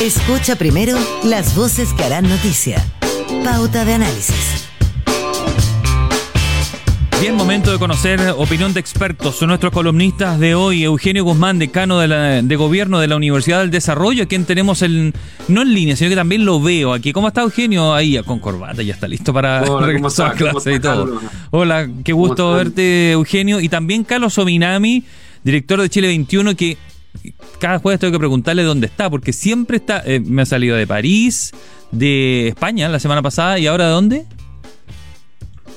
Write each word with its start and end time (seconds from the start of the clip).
Escucha 0.00 0.56
primero 0.56 0.98
las 1.22 1.54
voces 1.54 1.92
que 1.94 2.02
harán 2.02 2.28
noticia. 2.28 2.84
Pauta 3.44 3.84
de 3.84 3.94
análisis. 3.94 4.68
Bien, 7.20 7.36
momento 7.36 7.70
de 7.72 7.78
conocer 7.78 8.20
opinión 8.36 8.74
de 8.74 8.80
expertos. 8.80 9.36
Son 9.36 9.48
nuestros 9.48 9.72
columnistas 9.72 10.38
de 10.40 10.54
hoy, 10.54 10.82
Eugenio 10.82 11.24
Guzmán, 11.24 11.58
decano 11.58 12.00
de, 12.00 12.08
la, 12.08 12.42
de 12.42 12.56
Gobierno 12.56 12.98
de 12.98 13.06
la 13.06 13.16
Universidad 13.16 13.60
del 13.60 13.70
Desarrollo, 13.70 14.24
a 14.24 14.26
quien 14.26 14.44
tenemos 14.44 14.82
el, 14.82 15.14
no 15.48 15.62
en 15.62 15.72
línea, 15.72 15.96
sino 15.96 16.10
que 16.10 16.16
también 16.16 16.44
lo 16.44 16.60
veo 16.60 16.92
aquí. 16.92 17.12
¿Cómo 17.12 17.28
está 17.28 17.42
Eugenio? 17.42 17.94
Ahí, 17.94 18.20
con 18.24 18.40
corbata, 18.40 18.82
ya 18.82 18.92
está 18.92 19.08
listo 19.08 19.32
para 19.32 19.62
regresar 19.80 20.32
a 20.32 20.34
clase 20.34 20.74
y 20.74 20.80
todo. 20.80 21.20
Hola, 21.50 21.88
qué 22.04 22.12
gusto 22.12 22.52
verte, 22.52 23.12
Eugenio. 23.12 23.60
Y 23.60 23.68
también 23.68 24.04
Carlos 24.04 24.36
Ominami, 24.36 25.04
director 25.44 25.80
de 25.80 25.88
Chile 25.88 26.08
21, 26.08 26.56
que 26.56 26.76
cada 27.58 27.78
jueves 27.78 28.00
tengo 28.00 28.12
que 28.12 28.18
preguntarle 28.18 28.62
dónde 28.62 28.86
está, 28.86 29.10
porque 29.10 29.32
siempre 29.32 29.76
está, 29.76 30.02
eh, 30.04 30.20
me 30.20 30.42
ha 30.42 30.46
salido 30.46 30.76
de 30.76 30.86
París, 30.86 31.52
de 31.90 32.48
España 32.48 32.88
la 32.88 33.00
semana 33.00 33.22
pasada, 33.22 33.58
y 33.58 33.66
ahora 33.66 33.86
de 33.86 33.90
dónde? 33.92 34.26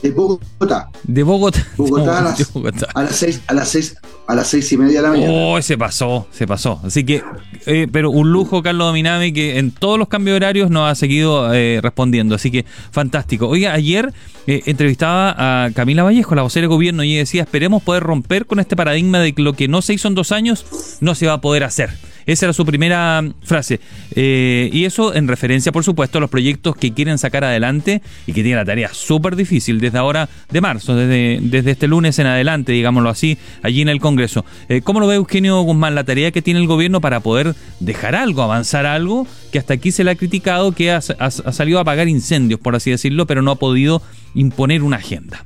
De 0.02 0.12
Bogotá. 0.12 0.90
De 1.04 1.24
Bogotá. 1.24 1.66
Bogotá, 1.78 2.20
a, 2.20 2.22
las, 2.24 2.54
a 2.94 3.04
las 3.04 3.16
seis, 3.16 3.42
a 3.48 3.54
las 3.54 3.70
seis, 3.70 3.96
a 4.28 4.36
las 4.36 4.48
seis 4.48 4.72
y 4.72 4.78
media 4.78 5.02
de 5.02 5.08
la 5.08 5.10
mañana. 5.10 5.34
Oh, 5.34 5.62
se 5.62 5.78
pasó, 5.78 6.28
se 6.32 6.46
pasó. 6.46 6.80
Así 6.84 7.04
que, 7.04 7.24
eh, 7.66 7.88
pero 7.92 8.12
un 8.12 8.32
lujo, 8.32 8.62
Carlos 8.62 8.88
Dominami, 8.88 9.34
que 9.34 9.58
en 9.58 9.72
todos 9.72 9.98
los 9.98 10.08
cambios 10.08 10.36
horarios 10.36 10.70
nos 10.70 10.90
ha 10.90 10.96
seguido 10.96 11.54
eh, 11.54 11.80
respondiendo. 11.82 12.36
Así 12.36 12.52
que, 12.52 12.66
fantástico. 12.92 13.48
Oiga, 13.48 13.74
ayer 13.74 14.14
eh, 14.46 14.64
entrevistaba 14.66 15.66
a 15.66 15.72
Camila 15.72 16.04
Vallejo, 16.04 16.36
la 16.36 16.44
vocera 16.44 16.64
de 16.64 16.68
gobierno, 16.68 17.04
y 17.04 17.16
decía, 17.16 17.44
esperemos 17.44 17.82
poder 17.82 18.04
romper 18.04 18.46
con 18.46 18.60
este 18.60 18.76
paradigma 18.76 19.20
de 19.20 19.34
que 19.34 19.42
lo 19.42 19.54
que 19.54 19.68
no 19.68 19.82
se 19.82 19.94
hizo 19.94 20.08
en 20.08 20.16
dos 20.16 20.32
años 20.32 20.66
no 21.02 21.16
se 21.16 21.28
va 21.28 21.34
a 21.34 21.42
poder 21.42 21.64
hacer. 21.64 21.90
Esa 22.28 22.46
era 22.46 22.54
su 22.54 22.66
primera 22.66 23.24
frase. 23.42 23.80
Eh, 24.12 24.70
y 24.72 24.86
eso 24.86 25.16
en 25.16 25.28
referencia, 25.28 25.72
por 25.72 25.84
supuesto, 25.84 26.18
a 26.18 26.22
los 26.22 26.30
proyectos 26.30 26.76
que 26.76 26.94
quieren 26.94 27.18
sacar 27.18 27.44
adelante 27.44 28.02
y 28.28 28.34
que 28.34 28.44
tienen 28.44 28.58
la 28.58 28.66
tarea 28.66 28.94
súper 28.94 29.36
difícil 29.36 29.80
desde 29.80 29.98
ahora 29.98 30.30
de 30.52 30.62
marzo, 30.62 30.96
desde, 30.96 31.40
desde 31.42 31.72
este 31.72 31.88
lunes 31.88 32.20
en 32.20 32.28
adelante, 32.28 32.74
digámoslo 32.74 33.10
así, 33.10 33.38
allí 33.64 33.82
en 33.82 33.90
el 33.90 34.00
Congreso. 34.00 34.46
Eh, 34.68 34.82
¿Cómo 34.82 35.00
lo 35.00 35.08
ve 35.08 35.16
Eugenio 35.16 35.62
Guzmán, 35.62 35.96
la 35.96 36.04
tarea 36.04 36.32
que 36.32 36.42
tiene 36.42 36.60
el 36.60 36.68
gobierno 36.68 37.02
para 37.02 37.22
poder 37.22 37.56
dejar 37.80 38.14
algo, 38.14 38.42
avanzar 38.42 38.86
algo, 38.86 39.26
que 39.52 39.60
hasta 39.60 39.74
aquí 39.74 39.92
se 39.92 40.04
le 40.04 40.12
ha 40.12 40.16
criticado, 40.16 40.74
que 40.74 40.92
ha, 40.92 40.98
ha 40.98 41.32
salido 41.32 41.80
a 41.80 41.82
apagar 41.82 42.10
incendios, 42.10 42.60
por 42.60 42.76
así 42.76 42.92
decirlo, 42.92 43.26
pero 43.26 43.42
no 43.42 43.52
ha 43.52 43.56
podido 43.56 44.02
imponer 44.36 44.84
una 44.84 44.98
agenda? 44.98 45.46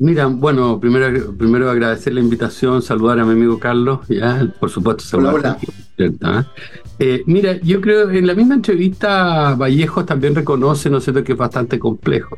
Mira, 0.00 0.26
bueno, 0.26 0.78
primero, 0.78 1.34
primero 1.36 1.68
agradecer 1.68 2.14
la 2.14 2.20
invitación, 2.20 2.82
saludar 2.82 3.18
a 3.18 3.24
mi 3.24 3.32
amigo 3.32 3.58
Carlos, 3.58 4.06
ya, 4.08 4.48
por 4.60 4.70
supuesto, 4.70 5.02
saludar. 5.02 5.58
Hola, 5.96 6.52
eh, 7.00 7.22
mira, 7.26 7.60
yo 7.60 7.80
creo 7.80 8.08
en 8.10 8.26
la 8.26 8.34
misma 8.34 8.54
entrevista 8.54 9.54
Vallejos 9.56 10.06
también 10.06 10.34
reconoce, 10.34 10.88
¿no 10.88 10.98
es 10.98 11.04
cierto?, 11.04 11.24
que 11.24 11.32
es 11.32 11.38
bastante 11.38 11.78
complejo. 11.78 12.36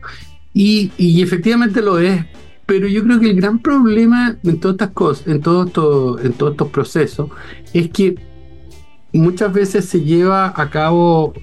Y, 0.54 0.90
y 0.96 1.22
efectivamente 1.22 1.82
lo 1.82 1.98
es, 1.98 2.24
pero 2.64 2.88
yo 2.88 3.02
creo 3.04 3.20
que 3.20 3.30
el 3.30 3.36
gran 3.36 3.58
problema 3.58 4.36
en 4.42 4.58
todas 4.58 4.74
estas 4.74 4.90
cosas, 4.90 5.26
en, 5.26 5.40
todo 5.40 5.66
esto, 5.66 6.18
en 6.18 6.32
todos 6.32 6.52
estos 6.52 6.68
procesos, 6.68 7.30
es 7.74 7.90
que 7.90 8.16
muchas 9.12 9.52
veces 9.52 9.84
se 9.84 10.00
lleva 10.00 10.52
a 10.54 10.70
cabo 10.70 11.34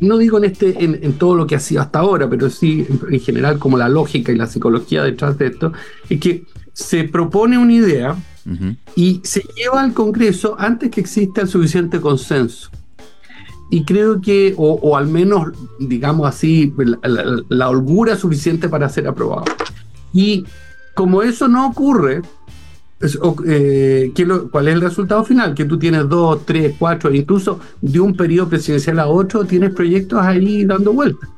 no 0.00 0.18
digo 0.18 0.38
en 0.38 0.44
este 0.44 0.84
en, 0.84 1.12
todo 1.14 1.34
lo 1.34 1.46
que 1.46 1.56
ha 1.56 1.60
sido 1.60 1.82
hasta 1.82 2.00
ahora, 2.00 2.28
pero 2.28 2.50
sí 2.50 2.86
en, 3.10 3.20
general 3.20 3.58
como 3.58 3.76
la 3.76 3.88
lógica 3.88 4.32
y 4.32 4.36
la 4.36 4.46
psicología 4.46 5.02
detrás 5.02 5.38
de 5.38 5.48
esto, 5.48 5.72
es 6.08 6.20
que 6.20 6.44
se 6.72 7.04
propone 7.04 7.58
una 7.58 7.72
idea 7.72 8.16
y 8.96 9.20
se 9.22 9.44
lleva 9.56 9.82
al 9.82 9.92
Congreso 9.92 10.56
antes 10.58 10.90
que 10.90 11.00
exista 11.00 11.42
el 11.42 11.48
suficiente 11.48 12.00
consenso. 12.00 12.70
Y 13.70 13.84
creo 13.84 14.20
que, 14.20 14.52
o, 14.58 14.96
al 14.96 15.06
menos, 15.06 15.52
digamos 15.78 16.28
así, 16.28 16.74
la 17.48 17.70
holgura 17.70 18.16
suficiente 18.16 18.68
para 18.68 18.88
ser 18.88 19.08
aprobado. 19.08 19.44
Y 20.12 20.44
como 20.94 21.22
eso 21.22 21.48
no 21.48 21.68
ocurre, 21.68 22.20
eh, 23.46 24.12
¿Cuál 24.50 24.68
es 24.68 24.74
el 24.74 24.80
resultado 24.80 25.24
final? 25.24 25.54
Que 25.54 25.64
tú 25.64 25.78
tienes 25.78 26.08
dos, 26.08 26.44
tres, 26.46 26.74
cuatro, 26.78 27.12
incluso 27.12 27.60
de 27.80 28.00
un 28.00 28.14
periodo 28.16 28.48
presidencial 28.48 28.98
a 29.00 29.06
otro, 29.06 29.44
tienes 29.44 29.74
proyectos 29.74 30.20
ahí 30.20 30.64
dando 30.64 30.92
vueltas. 30.92 31.28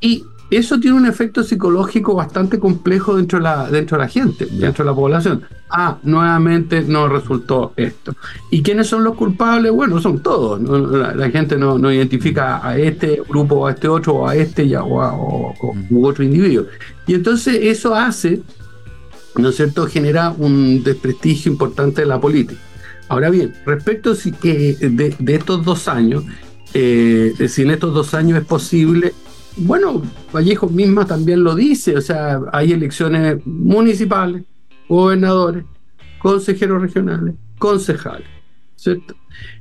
Y 0.00 0.24
eso 0.50 0.78
tiene 0.78 0.96
un 0.96 1.06
efecto 1.06 1.42
psicológico 1.42 2.14
bastante 2.14 2.60
complejo 2.60 3.16
dentro 3.16 3.38
de 3.38 3.44
la, 3.44 3.68
dentro 3.68 3.96
de 3.98 4.04
la 4.04 4.08
gente, 4.08 4.46
dentro 4.46 4.84
de 4.84 4.90
la 4.90 4.94
población. 4.94 5.42
Ah, 5.70 5.98
nuevamente 6.04 6.82
no 6.82 7.08
resultó 7.08 7.72
esto. 7.76 8.14
¿Y 8.50 8.62
quiénes 8.62 8.86
son 8.86 9.02
los 9.02 9.16
culpables? 9.16 9.72
Bueno, 9.72 10.00
son 10.00 10.20
todos. 10.20 10.60
La, 11.16 11.30
gente 11.30 11.56
no, 11.56 11.78
no, 11.78 11.90
identifica 11.90 12.66
a 12.66 12.78
este 12.78 13.20
grupo, 13.28 13.56
o 13.56 13.66
a 13.66 13.72
este 13.72 13.88
otro, 13.88 14.14
o 14.14 14.28
a 14.28 14.36
este 14.36 14.68
ya, 14.68 14.84
o 14.84 15.00
a 15.00 15.12
u 15.90 16.06
otro 16.06 16.22
individuo. 16.22 16.66
Y 17.08 17.14
entonces 17.14 17.58
eso 17.62 17.94
hace 17.94 18.40
¿no 19.38 19.48
es 19.50 19.56
cierto?, 19.56 19.86
genera 19.86 20.34
un 20.36 20.82
desprestigio 20.82 21.52
importante 21.52 22.02
de 22.02 22.06
la 22.06 22.20
política. 22.20 22.60
Ahora 23.08 23.30
bien, 23.30 23.54
respecto 23.64 24.14
de, 24.14 25.16
estos 25.26 25.64
dos 25.64 25.88
años, 25.88 26.24
eh, 26.74 27.34
si 27.48 27.62
en 27.62 27.70
estos 27.70 27.94
dos 27.94 28.14
años 28.14 28.38
es 28.38 28.44
posible, 28.44 29.12
bueno, 29.56 30.02
Vallejo 30.34 30.68
misma 30.68 31.06
también 31.06 31.42
lo 31.42 31.54
dice, 31.54 31.96
o 31.96 32.00
sea, 32.00 32.40
hay 32.52 32.72
elecciones 32.72 33.38
municipales, 33.46 34.44
gobernadores, 34.88 35.64
consejeros 36.18 36.82
regionales, 36.82 37.34
concejales, 37.58 38.28
¿cierto? 38.74 39.14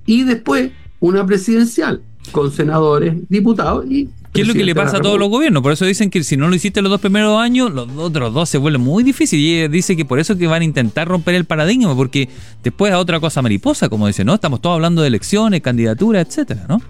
Y 0.05 0.23
después 0.23 0.71
una 0.99 1.25
presidencial 1.25 2.01
con 2.31 2.51
senadores, 2.51 3.15
diputados 3.29 3.85
y 3.89 4.09
¿Qué 4.35 4.41
es 4.41 4.47
lo 4.47 4.53
que 4.53 4.63
le 4.63 4.75
pasa 4.75 4.97
a 4.97 5.01
todos 5.01 5.18
los 5.18 5.29
gobiernos? 5.29 5.63
Por 5.63 5.72
eso 5.72 5.85
dicen 5.85 6.09
que 6.09 6.23
si 6.23 6.35
no 6.35 6.47
lo 6.47 6.56
hiciste 6.56 6.81
los 6.81 6.91
dos 6.91 7.00
primeros 7.00 7.40
años, 7.40 7.72
los 7.72 7.88
otros 7.97 8.34
dos 8.34 8.50
se 8.50 8.57
vuelven 8.57 8.81
muy 8.81 9.03
difícil. 9.03 9.40
Y 9.40 9.59
ella 9.59 9.69
dice 9.69 9.96
que 9.96 10.03
por 10.03 10.19
eso 10.19 10.38
que 10.38 10.47
van 10.47 10.62
a 10.62 10.66
intentar 10.66 11.07
romper 11.07 11.35
el 11.35 11.46
paradigma, 11.46 11.96
porque 11.96 12.29
después 12.62 12.91
a 12.91 13.00
otra 13.00 13.19
cosa 13.19 13.41
mariposa, 13.41 13.88
como 13.90 14.07
dice, 14.07 14.25
¿no? 14.25 14.35
Estamos 14.35 14.62
todos 14.62 14.75
hablando 14.75 15.01
de 15.01 15.07
elecciones, 15.07 15.62
candidaturas, 15.62 16.28
etcétera, 16.28 16.66
¿no? 16.68 16.81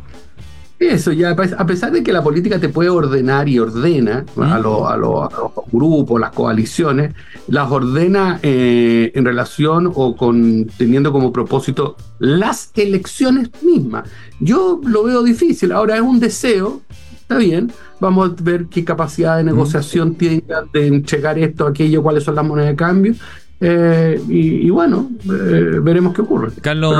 Eso, 0.77 1.13
ya 1.13 1.29
a 1.29 1.65
pesar 1.65 1.93
de 1.93 2.03
que 2.03 2.11
la 2.11 2.21
política 2.21 2.59
te 2.59 2.67
puede 2.67 2.89
ordenar 2.89 3.47
y 3.47 3.59
ordena 3.59 4.25
a, 4.35 4.59
los 4.59 5.29
grupos, 5.71 6.19
las 6.19 6.31
coaliciones, 6.31 7.13
las 7.47 7.71
ordena 7.71 8.41
eh, 8.43 9.09
en 9.15 9.23
relación 9.23 9.89
o 9.95 10.17
con 10.17 10.67
teniendo 10.77 11.13
como 11.13 11.31
propósito 11.31 11.95
las 12.19 12.71
elecciones 12.75 13.51
mismas. 13.63 14.09
Yo 14.41 14.81
lo 14.83 15.03
veo 15.03 15.23
difícil. 15.23 15.71
Ahora 15.71 15.95
es 15.95 16.01
un 16.01 16.19
deseo 16.19 16.81
está 17.25 17.39
bien, 17.39 17.71
vamos 17.99 18.29
a 18.29 18.43
ver 18.43 18.67
qué 18.67 18.85
capacidad 18.85 19.37
de 19.37 19.43
negociación 19.43 20.13
tiene 20.13 20.43
de 20.71 20.87
entregar 20.87 21.39
esto, 21.39 21.65
aquello, 21.65 22.03
cuáles 22.03 22.23
son 22.23 22.35
las 22.35 22.45
monedas 22.45 22.69
de 22.69 22.75
cambio. 22.75 23.15
Eh, 23.61 24.21
y, 24.27 24.69
bueno, 24.69 25.09
eh, 25.23 25.79
veremos 25.81 26.13
qué 26.13 26.21
ocurre. 26.21 26.51
Carlos, 26.61 26.93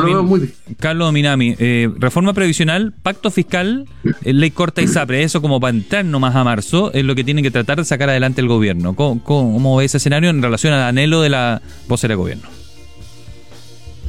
Carlos 0.80 1.14
Minami, 1.14 1.54
eh, 1.60 1.92
reforma 2.00 2.34
previsional, 2.34 2.92
pacto 3.04 3.30
fiscal, 3.30 3.86
ley 4.24 4.50
corta 4.50 4.82
y 4.82 4.88
SAPRE, 4.88 5.22
eso 5.22 5.44
como 5.44 5.60
para 5.60 5.78
entrar 5.78 6.06
nomás 6.06 6.36
a 6.36 6.44
marzo, 6.44 6.92
es 6.94 7.06
lo 7.06 7.14
que 7.14 7.24
tiene 7.24 7.44
que 7.44 7.52
tratar 7.52 7.78
de 7.78 7.86
sacar 7.86 8.10
adelante 8.10 8.42
el 8.42 8.48
gobierno. 8.48 8.96
¿Cómo, 8.96 9.24
cómo 9.24 9.78
ve 9.78 9.86
ese 9.86 9.98
escenario 9.98 10.32
en 10.32 10.42
relación 10.42 10.74
al 10.74 10.82
anhelo 10.82 11.22
de 11.22 11.30
la 11.30 11.62
vocera 11.88 12.14
de 12.14 12.16
gobierno? 12.16 12.48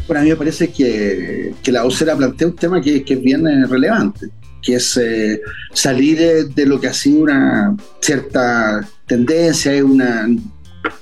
Bueno, 0.07 0.21
a 0.21 0.25
mí 0.25 0.31
me 0.31 0.37
parece 0.37 0.71
que, 0.71 1.53
la 1.67 1.83
vocera 1.83 2.17
plantea 2.17 2.49
un 2.49 2.57
tema 2.57 2.81
que, 2.81 3.03
que 3.03 3.15
es 3.15 3.23
bien 3.23 3.45
relevante 3.69 4.31
que 4.67 4.75
es 4.75 4.97
eh, 4.97 5.41
salir 5.73 6.19
de, 6.53 6.67
lo 6.67 6.81
que 6.81 6.89
ha 6.89 6.93
sido 6.93 7.23
una 7.23 7.77
cierta 8.01 8.81
tendencia, 9.07 9.73
una, 9.85 10.27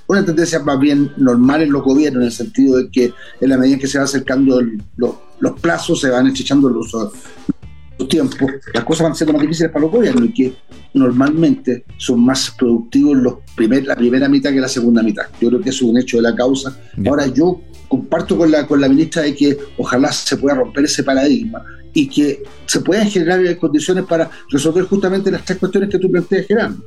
una 0.07 0.23
tendencia 0.23 0.59
más 0.59 0.79
bien 0.79 1.11
normal 1.17 1.63
en 1.63 1.73
los 1.73 1.83
gobiernos, 1.83 2.21
en 2.21 2.27
el 2.27 2.33
sentido 2.33 2.77
de 2.77 2.91
que 2.91 3.15
en 3.41 3.49
la 3.49 3.57
medida 3.57 3.79
que 3.79 3.87
se 3.87 3.97
va 3.97 4.05
acercando 4.05 4.61
los, 4.97 5.15
los 5.41 5.61
plazos, 5.61 6.03
se 6.03 6.11
van 6.11 6.27
estrechando 6.27 6.69
los, 6.69 6.93
los 6.93 8.09
tiempos, 8.09 8.51
las 8.75 8.85
cosas 8.85 9.05
van 9.05 9.15
siendo 9.15 9.33
más 9.33 9.41
difíciles 9.41 9.73
para 9.73 9.87
los 9.87 9.93
gobiernos 9.93 10.27
y 10.27 10.35
que 10.35 10.55
normalmente 10.93 11.87
son 11.97 12.23
más 12.23 12.51
productivos 12.59 13.17
los 13.17 13.35
primer, 13.57 13.87
la 13.87 13.97
primera 13.97 14.29
mitad 14.29 14.51
que 14.51 14.61
la 14.61 14.69
segunda 14.69 15.03
mitad. 15.03 15.25
Yo 15.41 15.49
creo 15.49 15.63
que 15.63 15.71
eso 15.71 15.87
es 15.87 15.91
un 15.91 15.99
hecho 15.99 16.19
de 16.19 16.25
la 16.25 16.35
causa. 16.35 16.79
Ahora 17.07 17.29
yo 17.29 17.63
comparto 17.89 18.37
con 18.37 18.51
la, 18.51 18.67
con 18.67 18.79
la 18.79 18.91
ministra 18.91 19.23
de 19.23 19.35
que 19.35 19.57
ojalá 19.79 20.13
se 20.13 20.37
pueda 20.37 20.57
romper 20.57 20.85
ese 20.85 21.03
paradigma 21.03 21.65
y 21.95 22.09
que 22.09 22.43
se 22.67 22.81
puedan 22.81 23.09
generar 23.09 23.57
condiciones 23.57 24.05
para 24.05 24.29
resolver 24.51 24.85
justamente 24.85 25.31
las 25.31 25.45
tres 25.45 25.59
cuestiones 25.59 25.89
que 25.89 25.99
tú 25.99 26.11
planteas, 26.11 26.47
Gerardo. 26.47 26.85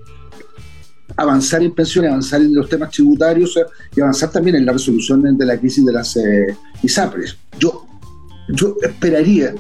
Avanzar 1.16 1.64
en 1.64 1.74
pensiones, 1.74 2.12
avanzar 2.12 2.42
en 2.42 2.54
los 2.54 2.70
temas 2.70 2.92
tributarios 2.92 3.58
y 3.96 4.02
avanzar 4.02 4.30
también 4.30 4.58
en 4.58 4.66
la 4.66 4.74
resolución 4.74 5.38
de 5.38 5.46
la 5.46 5.58
crisis 5.58 5.86
de 5.86 5.94
las 5.94 6.16
eh, 6.18 6.56
ISAPRES. 6.84 7.38
Yo, 7.58 7.88
yo 8.50 8.76
esperaría 8.84 9.56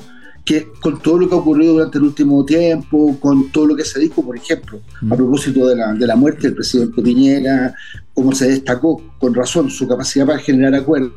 que 0.47 0.69
con 0.79 1.01
todo 1.01 1.19
lo 1.19 1.27
que 1.27 1.35
ha 1.35 1.39
ocurrido 1.39 1.73
durante 1.73 1.97
el 1.97 2.05
último 2.05 2.45
tiempo, 2.45 3.19
con 3.19 3.51
todo 3.51 3.67
lo 3.67 3.75
que 3.75 3.83
se 3.83 3.99
dijo, 3.99 4.23
por 4.23 4.37
ejemplo, 4.37 4.79
a 5.01 5.05
mm. 5.05 5.09
propósito 5.09 5.67
de 5.67 5.75
la, 5.75 5.93
de 5.93 6.07
la 6.07 6.15
muerte 6.15 6.43
del 6.43 6.55
presidente 6.55 7.01
Piñera, 7.01 7.75
como 8.13 8.31
se 8.31 8.47
destacó 8.47 9.03
con 9.19 9.33
razón 9.33 9.69
su 9.69 9.85
capacidad 9.85 10.25
para 10.25 10.39
generar 10.39 10.73
acuerdos, 10.73 11.11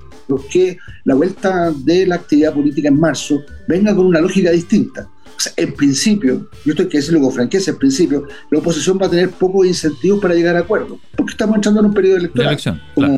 que 0.51 0.77
la 1.05 1.15
vuelta 1.15 1.71
de 1.71 2.09
la 2.09 2.17
actividad 2.17 2.53
política 2.53 2.89
en 2.89 2.99
marzo 2.99 3.41
venga 3.69 3.95
con 3.95 4.07
una 4.07 4.21
lógica 4.21 4.51
distinta. 4.51 5.09
en 5.57 5.75
principio, 5.75 6.51
yo 6.65 6.73
estoy 6.73 6.89
que 6.89 6.99
decirlo 6.99 7.21
con 7.21 7.33
franqueza, 7.33 7.71
en 7.71 7.79
principio, 7.79 8.27
la 8.51 8.59
oposición 8.59 8.99
va 9.01 9.07
a 9.07 9.11
tener 9.11 9.31
pocos 9.31 9.65
incentivos 9.65 10.21
para 10.21 10.35
llegar 10.35 10.57
a 10.57 10.61
acuerdos, 10.61 10.99
porque 11.17 11.31
estamos 11.31 11.55
entrando 11.55 11.81
en 11.81 11.87
un 11.87 11.95
periodo 11.95 12.17
electoral. 12.17 12.59
como, 12.97 13.17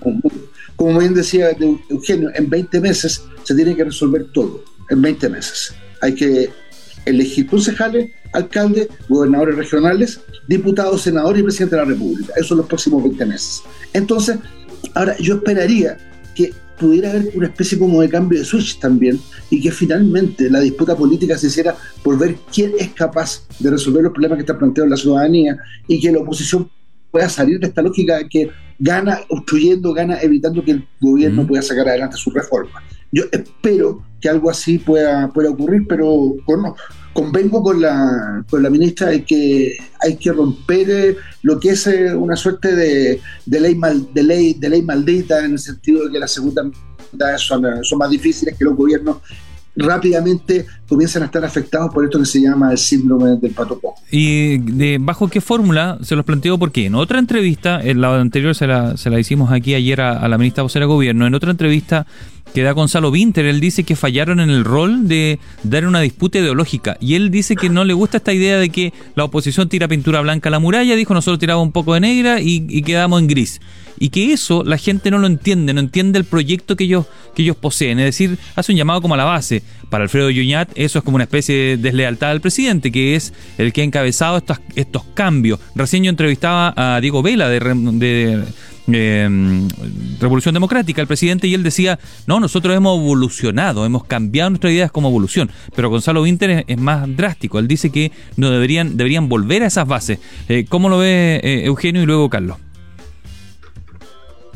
como 0.77 0.99
bien 0.99 1.15
decía 1.15 1.57
Eugenio, 1.89 2.31
en 2.35 2.51
20 2.51 2.81
meses 2.81 3.25
se 3.45 3.55
tiene 3.55 3.75
que 3.75 3.85
resolver 3.85 4.27
todo, 4.31 4.63
en 4.91 5.01
20 5.01 5.31
meses 5.31 5.75
hay 6.03 6.15
que 6.15 6.51
elegir 7.07 7.47
concejales, 7.47 8.11
alcaldes, 8.33 8.89
gobernadores 9.09 9.57
regionales, 9.57 10.21
diputados, 10.49 11.03
senadores 11.03 11.41
y 11.41 11.45
presidente 11.45 11.77
de 11.77 11.83
la 11.83 11.89
República. 11.89 12.33
Eso 12.37 12.55
en 12.55 12.59
los 12.59 12.67
próximos 12.67 13.03
20 13.03 13.27
meses. 13.27 13.63
Entonces, 13.93 14.39
ahora 14.95 15.17
yo 15.19 15.37
esperaría 15.37 15.97
que 16.35 16.53
pudiera 16.79 17.11
haber 17.11 17.31
una 17.35 17.47
especie 17.47 17.79
como 17.79 18.01
de 18.01 18.09
cambio 18.09 18.39
de 18.39 18.45
switch 18.45 18.79
también 18.79 19.21
y 19.51 19.61
que 19.61 19.71
finalmente 19.71 20.51
la 20.51 20.61
disputa 20.61 20.97
política 20.97 21.39
se 21.39 21.47
hiciera 21.47 21.77
por 22.03 22.19
ver 22.19 22.37
quién 22.53 22.73
es 22.79 22.91
capaz 22.93 23.47
de 23.59 23.71
resolver 23.71 24.03
los 24.03 24.13
problemas 24.13 24.37
que 24.37 24.43
está 24.43 24.59
planteando 24.59 24.91
la 24.91 25.01
ciudadanía 25.01 25.57
y 25.87 26.01
que 26.01 26.11
la 26.11 26.19
oposición 26.19 26.69
pueda 27.11 27.29
salir 27.29 27.61
de 27.61 27.69
esta 27.69 27.83
lógica 27.83 28.27
que 28.29 28.51
gana 28.83 29.21
obstruyendo, 29.29 29.95
gana 29.95 30.21
evitando 30.21 30.65
que 30.65 30.73
el 30.73 30.89
gobierno 31.01 31.47
pueda 31.47 31.63
sacar 31.63 31.89
adelante 31.89 32.17
su 32.17 32.31
reforma. 32.31 32.83
Yo 33.13 33.25
espero 33.31 34.05
que 34.21 34.29
algo 34.29 34.51
así 34.51 34.79
pueda, 34.79 35.29
pueda 35.29 35.51
ocurrir, 35.51 35.87
pero 35.89 36.35
bueno, 36.47 36.75
convengo 37.13 37.63
con 37.63 37.81
la, 37.81 38.45
con 38.51 38.61
la 38.61 38.71
ministra 38.71 39.09
de 39.09 39.25
que 39.25 39.77
hay 40.01 40.17
que 40.17 40.33
romper 40.33 40.91
eh, 40.91 41.17
lo 41.43 41.61
que 41.61 41.71
es 41.71 41.87
eh, 41.87 42.13
una 42.13 42.35
suerte 42.35 42.75
de, 42.75 43.21
de, 43.47 43.61
ley 43.61 43.77
mal, 43.77 44.13
de, 44.13 44.23
ley, 44.25 44.55
de 44.55 44.69
ley 44.69 44.83
maldita 44.83 45.45
en 45.45 45.53
el 45.53 45.59
sentido 45.61 46.07
de 46.07 46.13
que 46.13 46.19
las 46.19 46.33
segundas 46.33 46.67
son, 47.37 47.85
son 47.85 47.99
más 47.99 48.11
difíciles 48.11 48.59
que 48.59 48.65
los 48.65 48.75
gobiernos 48.75 49.19
rápidamente 49.75 50.67
comienzan 50.89 51.23
a 51.23 51.27
estar 51.27 51.45
afectados 51.45 51.93
por 51.93 52.05
esto 52.05 52.19
que 52.19 52.27
se 52.27 52.41
llama 52.41 52.71
el 52.71 52.79
síndrome 52.79 53.37
del 53.37 53.53
pato 53.53 53.81
¿Y 54.11 54.59
de 54.59 54.99
bajo 55.01 55.29
qué 55.29 55.41
fórmula 55.41 55.99
se 56.03 56.15
los 56.15 56.25
planteó? 56.25 56.59
Porque 56.59 56.87
en 56.87 56.95
otra 56.95 57.19
entrevista, 57.19 57.81
en 57.83 58.01
la 58.01 58.21
anterior 58.21 58.55
se 58.55 58.67
la, 58.67 58.97
se 58.97 59.09
la 59.11 59.19
hicimos 59.19 59.51
aquí 59.51 59.75
ayer 59.75 60.01
a, 60.01 60.19
a 60.19 60.29
la 60.29 60.39
ministra 60.39 60.63
vocera 60.63 60.85
de 60.85 60.93
Gobierno, 60.93 61.27
en 61.27 61.35
otra 61.35 61.51
entrevista 61.51 62.07
que 62.53 62.63
da 62.63 62.73
Gonzalo 62.73 63.11
Winter. 63.11 63.45
Él 63.47 63.61
dice 63.61 63.85
que 63.85 63.97
fallaron 63.97 64.41
en 64.41 64.51
el 64.51 64.65
rol 64.65 65.09
de 65.09 65.39
dar 65.63 65.87
una 65.87 66.01
disputa 66.01 66.39
ideológica. 66.39 66.97
Y 67.01 67.15
él 67.15 67.31
dice 67.31 67.57
que 67.57 67.69
no 67.69 67.85
le 67.85 67.95
gusta 67.95 68.19
esta 68.19 68.33
idea 68.33 68.59
de 68.59 68.71
que 68.71 68.93
la 69.15 69.25
oposición 69.25 69.69
tira 69.69 69.89
pintura 69.89 70.21
blanca 70.21 70.49
a 70.49 70.53
la 70.53 70.59
muralla. 70.59 70.97
Dijo, 70.97 71.15
nosotros 71.15 71.39
tiramos 71.39 71.65
un 71.65 71.73
poco 71.73 71.95
de 71.95 72.01
negra 72.01 72.41
y, 72.41 72.83
quedamos 72.83 73.21
en 73.21 73.29
gris. 73.29 73.61
Y 73.99 74.09
que 74.09 74.33
eso 74.33 74.65
la 74.65 74.79
gente 74.79 75.11
no 75.11 75.19
lo 75.19 75.27
entiende, 75.27 75.73
no 75.75 75.81
entiende 75.81 76.19
el 76.19 76.25
proyecto 76.25 76.77
que 76.77 76.85
ellos, 76.85 77.07
que 77.35 77.43
ellos 77.43 77.57
poseen. 77.57 77.99
Es 78.01 78.07
decir, 78.07 78.39
hace 78.57 78.73
un 78.73 78.79
llamado 78.79 79.01
como 79.01 79.15
a 79.15 79.17
la 79.17 79.25
base. 79.25 79.63
Para 79.91 80.05
Alfredo 80.05 80.31
Yuñat 80.31 80.71
eso 80.75 80.99
es 80.99 81.05
como 81.05 81.17
una 81.17 81.25
especie 81.25 81.55
de 81.55 81.77
deslealtad 81.77 82.31
al 82.31 82.41
presidente, 82.41 82.91
que 82.91 83.15
es 83.15 83.33
el 83.59 83.73
que 83.73 83.83
ha 83.83 83.85
encabezado 83.85 84.39
estos, 84.39 84.59
estos 84.75 85.05
cambios. 85.15 85.61
Recién 85.75 86.03
yo 86.03 86.11
entrevistaba 86.11 86.73
a 86.77 87.01
Diego 87.01 87.23
Vela 87.23 87.49
de, 87.49 87.61
de 87.61 88.45
eh, 88.91 89.69
Revolución 90.21 90.55
Democrática, 90.55 91.01
el 91.01 91.07
presidente, 91.07 91.47
y 91.47 91.55
él 91.55 91.63
decía, 91.63 91.99
no, 92.27 92.41
nosotros 92.41 92.77
hemos 92.77 92.99
evolucionado, 92.99 93.85
hemos 93.85 94.05
cambiado 94.05 94.51
nuestras 94.51 94.73
ideas 94.73 94.91
como 94.91 95.09
evolución, 95.09 95.51
pero 95.75 95.91
Gonzalo 95.91 96.23
Winter 96.23 96.65
es, 96.67 96.79
más 96.79 97.09
drástico, 97.17 97.59
él 97.59 97.69
dice 97.69 97.91
que 97.91 98.13
no 98.37 98.51
deberían, 98.51 98.97
deberían 98.97 99.29
volver 99.29 99.63
a 99.63 99.67
esas 99.67 99.87
bases. 99.87 100.19
Eh, 100.49 100.65
¿Cómo 100.69 100.89
lo 100.89 100.99
ve 100.99 101.41
eh, 101.43 101.65
Eugenio 101.65 102.03
y 102.03 102.07
luego 102.07 102.29
Carlos? 102.29 102.57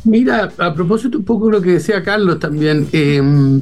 Mira, 0.05 0.53
a 0.59 0.73
propósito 0.73 1.19
un 1.19 1.25
poco 1.25 1.47
de 1.47 1.53
lo 1.53 1.61
que 1.61 1.73
decía 1.73 2.01
Carlos 2.01 2.39
también, 2.39 2.87
em, 2.93 3.61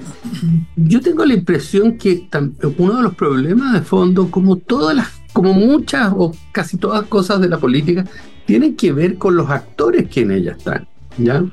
yo 0.76 1.00
tengo 1.00 1.24
la 1.24 1.32
impresión 1.32 1.96
que 1.96 2.28
uno 2.76 2.98
de 2.98 3.02
los 3.02 3.14
problemas 3.14 3.72
de 3.72 3.80
fondo, 3.80 4.30
como 4.30 4.56
todas 4.56 4.94
las, 4.94 5.08
como 5.32 5.54
muchas 5.54 6.12
o 6.14 6.32
casi 6.52 6.76
todas 6.76 7.06
cosas 7.06 7.40
de 7.40 7.48
la 7.48 7.56
política, 7.56 8.04
tienen 8.46 8.76
que 8.76 8.92
ver 8.92 9.16
con 9.16 9.36
los 9.36 9.50
actores 9.50 10.08
que 10.08 10.20
en 10.20 10.32
ella 10.32 10.52
están. 10.52 10.86
¿Ya? 11.16 11.44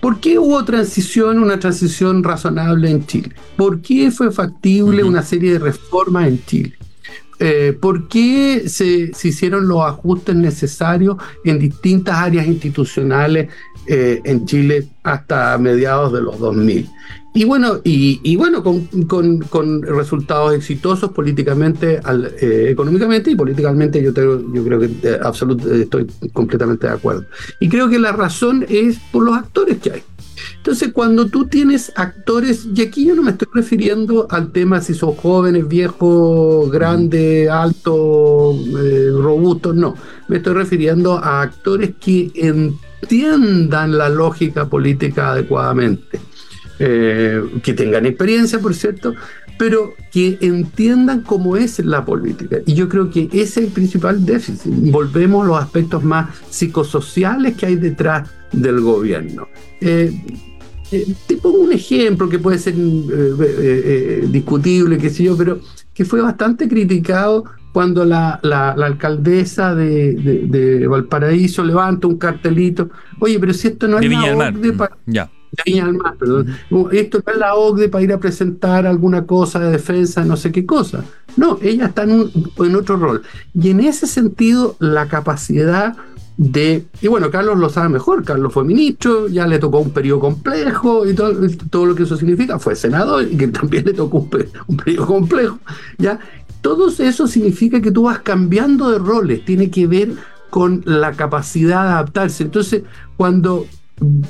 ¿Por 0.00 0.18
qué 0.18 0.38
hubo 0.38 0.64
transición, 0.64 1.40
una 1.40 1.58
transición 1.58 2.24
razonable 2.24 2.90
en 2.90 3.06
Chile? 3.06 3.34
¿Por 3.54 3.82
qué 3.82 4.10
fue 4.10 4.30
factible 4.30 5.04
una 5.04 5.22
serie 5.22 5.52
de 5.52 5.58
reformas 5.58 6.28
en 6.28 6.44
Chile? 6.46 6.74
Eh, 7.38 7.76
¿Por 7.78 8.08
qué 8.08 8.64
se, 8.66 9.12
se, 9.12 9.28
hicieron 9.28 9.68
los 9.68 9.82
ajustes 9.82 10.34
necesarios 10.34 11.16
en 11.44 11.58
distintas 11.58 12.16
áreas 12.16 12.46
institucionales 12.46 13.48
eh, 13.86 14.20
en 14.24 14.46
Chile 14.46 14.88
hasta 15.02 15.56
mediados 15.58 16.12
de 16.12 16.20
los 16.22 16.38
2000? 16.38 16.88
Y 17.32 17.44
bueno, 17.44 17.80
y, 17.84 18.34
bueno 18.36 18.62
con, 18.62 19.82
resultados 19.82 20.52
exitosos 20.52 21.12
políticamente, 21.12 22.00
eh, 22.40 22.68
económicamente 22.70 23.30
y 23.30 23.36
políticamente, 23.36 24.02
yo, 24.02 24.12
yo 24.12 24.64
creo 24.64 24.80
que 24.80 24.86
eh, 25.04 25.82
estoy 25.82 26.06
completamente 26.32 26.88
de 26.88 26.92
acuerdo. 26.92 27.26
Y 27.60 27.68
creo 27.68 27.88
que 27.88 28.00
la 28.00 28.12
razón 28.12 28.66
es 28.68 28.98
por 29.12 29.24
los 29.24 29.36
actores 29.36 29.78
que 29.78 29.92
hay. 29.92 30.02
Entonces, 30.56 30.90
cuando 30.92 31.26
tú 31.26 31.46
tienes 31.46 31.92
actores, 31.94 32.66
y 32.74 32.82
aquí 32.82 33.06
yo 33.06 33.14
no 33.14 33.22
me 33.22 33.30
estoy 33.30 33.48
refiriendo 33.54 34.26
al 34.30 34.50
tema 34.50 34.80
si 34.80 34.94
son 34.94 35.14
jóvenes, 35.14 35.68
viejos, 35.68 36.70
grandes, 36.72 37.48
altos, 37.48 38.56
eh, 38.82 39.10
robustos, 39.12 39.76
no. 39.76 39.94
Me 40.26 40.38
estoy 40.38 40.54
refiriendo 40.54 41.16
a 41.16 41.42
actores 41.42 41.92
que 42.00 42.32
entiendan 42.34 43.96
la 43.96 44.08
lógica 44.08 44.68
política 44.68 45.30
adecuadamente 45.30 46.29
eh, 46.82 47.42
que 47.62 47.74
tengan 47.74 48.06
experiencia, 48.06 48.58
por 48.58 48.74
cierto, 48.74 49.12
pero 49.58 49.92
que 50.10 50.38
entiendan 50.40 51.20
cómo 51.20 51.54
es 51.58 51.78
la 51.80 52.06
política. 52.06 52.56
Y 52.64 52.72
yo 52.72 52.88
creo 52.88 53.10
que 53.10 53.28
ese 53.32 53.42
es 53.42 53.56
el 53.58 53.66
principal 53.66 54.24
déficit. 54.24 54.72
Volvemos 54.90 55.44
a 55.44 55.48
los 55.48 55.62
aspectos 55.62 56.02
más 56.02 56.34
psicosociales 56.48 57.54
que 57.58 57.66
hay 57.66 57.76
detrás 57.76 58.30
del 58.50 58.80
gobierno. 58.80 59.46
Eh, 59.82 60.10
eh, 60.90 61.06
te 61.26 61.36
pongo 61.36 61.58
un 61.58 61.72
ejemplo 61.72 62.30
que 62.30 62.38
puede 62.38 62.58
ser 62.58 62.74
discutible, 64.28 64.96
qué 64.96 65.10
sé 65.10 65.24
yo, 65.24 65.36
pero 65.36 65.60
que 65.92 66.06
fue 66.06 66.22
bastante 66.22 66.66
criticado 66.66 67.44
cuando 67.74 68.06
la, 68.06 68.40
alcaldesa 68.42 69.74
de, 69.74 70.86
Valparaíso 70.88 71.62
levanta 71.62 72.06
un 72.06 72.16
cartelito, 72.16 72.88
oye, 73.18 73.38
pero 73.38 73.52
si 73.52 73.68
esto 73.68 73.86
no 73.86 73.98
es 73.98 74.62
de 74.62 74.72
para... 74.72 74.96
Ya 75.04 75.30
perdón. 76.18 76.56
Esto 76.92 77.22
no 77.26 77.32
es 77.32 77.38
la 77.38 77.54
OCDE 77.54 77.88
para 77.88 78.04
ir 78.04 78.12
a 78.12 78.18
presentar 78.18 78.86
alguna 78.86 79.26
cosa 79.26 79.58
de 79.60 79.70
defensa, 79.70 80.24
no 80.24 80.36
sé 80.36 80.52
qué 80.52 80.64
cosa. 80.66 81.04
No, 81.36 81.58
ella 81.62 81.86
está 81.86 82.04
en, 82.04 82.30
en 82.58 82.76
otro 82.76 82.96
rol. 82.96 83.22
Y 83.54 83.70
en 83.70 83.80
ese 83.80 84.06
sentido, 84.06 84.76
la 84.78 85.08
capacidad 85.08 85.96
de. 86.36 86.86
Y 87.02 87.08
bueno, 87.08 87.30
Carlos 87.30 87.58
lo 87.58 87.68
sabe 87.68 87.90
mejor. 87.90 88.24
Carlos 88.24 88.52
fue 88.52 88.64
ministro, 88.64 89.28
ya 89.28 89.46
le 89.46 89.58
tocó 89.58 89.80
un 89.80 89.90
periodo 89.90 90.20
complejo 90.20 91.06
y 91.06 91.14
todo, 91.14 91.34
todo 91.70 91.86
lo 91.86 91.94
que 91.94 92.04
eso 92.04 92.16
significa. 92.16 92.58
Fue 92.58 92.74
senador 92.74 93.28
y 93.30 93.36
que 93.36 93.48
también 93.48 93.84
le 93.84 93.92
tocó 93.92 94.18
un, 94.18 94.46
un 94.66 94.76
periodo 94.76 95.06
complejo. 95.06 95.58
¿ya? 95.98 96.18
Todo 96.62 96.88
eso 96.88 97.26
significa 97.26 97.80
que 97.80 97.90
tú 97.90 98.04
vas 98.04 98.20
cambiando 98.20 98.90
de 98.90 98.98
roles. 98.98 99.44
Tiene 99.44 99.70
que 99.70 99.86
ver 99.86 100.12
con 100.48 100.82
la 100.86 101.12
capacidad 101.12 101.84
de 101.84 101.90
adaptarse. 101.90 102.42
Entonces, 102.42 102.82
cuando 103.16 103.66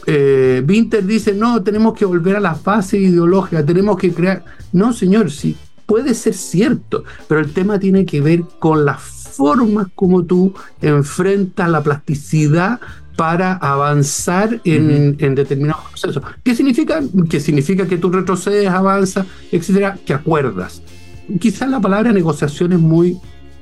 eh, 0.07 0.65
Winter 0.67 1.05
dice, 1.05 1.33
no, 1.33 1.63
tenemos 1.63 1.95
que 1.95 2.05
volver 2.05 2.37
a 2.37 2.41
la 2.41 2.55
fase 2.55 2.99
ideológica, 2.99 3.65
tenemos 3.65 3.97
que 3.97 4.13
crear... 4.13 4.45
No, 4.73 4.93
señor, 4.93 5.31
sí, 5.31 5.57
puede 5.87 6.15
ser 6.15 6.35
cierto, 6.35 7.05
pero 7.29 7.41
el 7.41 7.53
tema 7.53 7.79
tiene 7.79 8.05
que 8.05 8.21
ver 8.21 8.43
con 8.59 8.85
las 8.85 9.01
formas 9.01 9.89
como 9.95 10.25
tú 10.25 10.55
enfrentas 10.81 11.69
la 11.71 11.83
plasticidad 11.83 12.81
para 13.17 13.55
avanzar 13.55 14.61
en, 14.65 15.17
determinados 15.35 15.85
procesos. 15.91 16.23
¿Qué 16.43 16.55
significa? 16.55 17.01
Que 17.29 17.39
significa 17.39 17.87
que 17.87 17.99
tú 17.99 18.11
retrocedes, 18.11 18.69
avanzas, 18.69 19.27
etcétera, 19.53 19.99
que 20.07 20.15
acuerdas. 20.15 20.83
Quizás 21.39 21.69
la 21.69 21.81
palabra 21.81 22.13
negociación 22.13 22.73
es 22.73 22.79
muy 22.79 23.19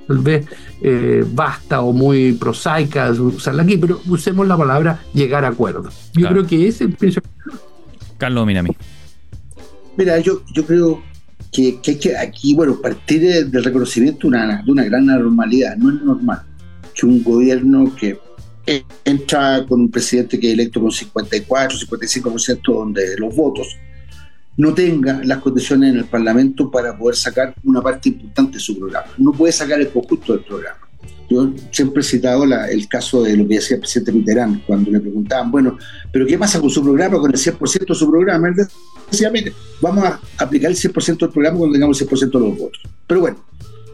tal 0.08 0.18
vez 0.18 0.46
eh, 0.82 1.24
basta 1.32 1.82
o 1.82 1.92
muy 1.92 2.32
prosaica 2.32 3.12
usarla 3.12 3.62
aquí, 3.62 3.76
pero 3.76 4.00
usemos 4.08 4.48
la 4.48 4.56
palabra 4.56 5.00
llegar 5.14 5.44
a 5.44 5.48
acuerdo. 5.48 5.90
Yo 6.14 6.28
creo 6.28 6.46
que 6.46 6.66
ese 6.66 6.88
es 7.00 7.20
Carlos 8.16 8.46
Minami. 8.46 8.70
Mira, 9.96 10.18
yo, 10.18 10.42
yo 10.52 10.64
creo 10.64 11.02
que, 11.52 11.78
que 11.80 11.90
hay 11.92 11.98
que 11.98 12.16
aquí, 12.16 12.54
bueno, 12.54 12.80
partir 12.80 13.46
del 13.46 13.64
reconocimiento 13.64 14.20
de 14.22 14.28
una, 14.28 14.62
de 14.62 14.72
una 14.72 14.84
gran 14.84 15.06
normalidad. 15.06 15.76
No 15.76 15.90
es 15.90 16.02
normal 16.02 16.42
que 16.94 17.06
un 17.06 17.22
gobierno 17.22 17.94
que 17.94 18.18
entra 19.04 19.64
con 19.66 19.80
un 19.80 19.90
presidente 19.90 20.38
que 20.38 20.48
es 20.48 20.54
electo 20.54 20.80
con 20.80 20.90
54, 20.90 21.78
55% 21.78 22.92
de 22.92 23.18
los 23.18 23.34
votos, 23.34 23.76
no 24.58 24.74
tenga 24.74 25.20
las 25.24 25.38
condiciones 25.38 25.90
en 25.90 25.98
el 25.98 26.04
Parlamento 26.04 26.70
para 26.70 26.98
poder 26.98 27.16
sacar 27.16 27.54
una 27.64 27.80
parte 27.80 28.08
importante 28.10 28.54
de 28.54 28.60
su 28.60 28.76
programa. 28.76 29.06
No 29.16 29.32
puede 29.32 29.52
sacar 29.52 29.80
el 29.80 29.88
conjunto 29.88 30.32
del 30.32 30.44
programa. 30.44 30.78
Yo 31.30 31.52
siempre 31.70 32.00
he 32.00 32.04
citado 32.04 32.42
el 32.44 32.88
caso 32.88 33.22
de 33.22 33.36
lo 33.36 33.46
que 33.46 33.56
decía 33.56 33.76
el 33.76 33.80
presidente 33.80 34.12
Mitterrand 34.12 34.64
cuando 34.66 34.90
le 34.90 34.98
preguntaban, 34.98 35.50
bueno, 35.50 35.78
pero 36.10 36.26
¿qué 36.26 36.36
pasa 36.36 36.60
con 36.60 36.70
su 36.70 36.82
programa, 36.82 37.18
con 37.20 37.30
el 37.30 37.36
100% 37.36 37.86
de 37.86 37.94
su 37.94 38.10
programa? 38.10 38.48
Él 38.48 38.54
decía, 39.10 39.30
vamos 39.80 40.04
a 40.04 40.20
aplicar 40.38 40.70
el 40.70 40.76
100% 40.76 41.18
del 41.18 41.30
programa 41.30 41.58
cuando 41.58 41.74
tengamos 41.74 42.00
el 42.00 42.08
100% 42.08 42.30
de 42.32 42.40
los 42.40 42.58
votos. 42.58 42.82
Pero 43.06 43.20
bueno, 43.20 43.38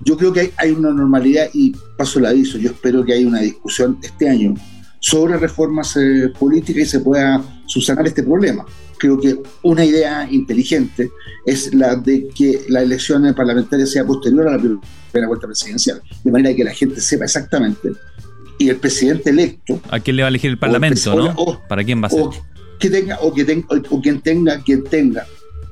yo 0.02 0.16
creo 0.16 0.32
que 0.32 0.52
hay, 0.56 0.70
una 0.70 0.92
normalidad 0.92 1.50
y 1.52 1.74
paso 1.98 2.20
el 2.20 2.26
aviso, 2.26 2.56
yo 2.56 2.70
espero 2.70 3.04
que 3.04 3.12
haya 3.12 3.26
una 3.26 3.40
discusión 3.40 3.98
este 4.02 4.30
año 4.30 4.54
sobre 5.04 5.36
reformas 5.36 5.94
eh, 5.98 6.32
políticas 6.38 6.84
y 6.84 6.86
se 6.86 7.00
pueda 7.00 7.44
subsanar 7.66 8.06
este 8.06 8.22
problema. 8.22 8.64
Creo 8.96 9.20
que 9.20 9.36
una 9.62 9.84
idea 9.84 10.26
inteligente 10.30 11.10
es 11.44 11.74
la 11.74 11.94
de 11.94 12.28
que 12.34 12.64
la 12.70 12.80
elección 12.80 13.34
parlamentaria 13.34 13.84
sea 13.84 14.06
posterior 14.06 14.48
a 14.48 14.52
la 14.52 14.58
primera 14.58 15.28
vuelta 15.28 15.46
presidencial, 15.46 16.00
de 16.24 16.32
manera 16.32 16.56
que 16.56 16.64
la 16.64 16.72
gente 16.72 17.02
sepa 17.02 17.24
exactamente 17.24 17.90
y 18.56 18.70
el 18.70 18.76
presidente 18.76 19.28
electo. 19.28 19.78
¿A 19.90 20.00
quién 20.00 20.16
le 20.16 20.22
va 20.22 20.28
a 20.28 20.30
elegir 20.30 20.50
el 20.50 20.58
Parlamento, 20.58 21.14
no? 21.14 21.60
¿Para 21.68 21.84
quién 21.84 22.02
va 22.02 22.06
a 22.06 22.10
ser? 22.10 22.20
O 22.22 22.32
que 22.78 22.88
tenga, 22.88 23.18
o 23.20 23.34
que 23.34 23.44
tenga, 23.44 23.66
o 23.90 24.00
quien 24.00 24.22
tenga, 24.22 24.62
quien 24.62 24.84
tenga 24.84 25.26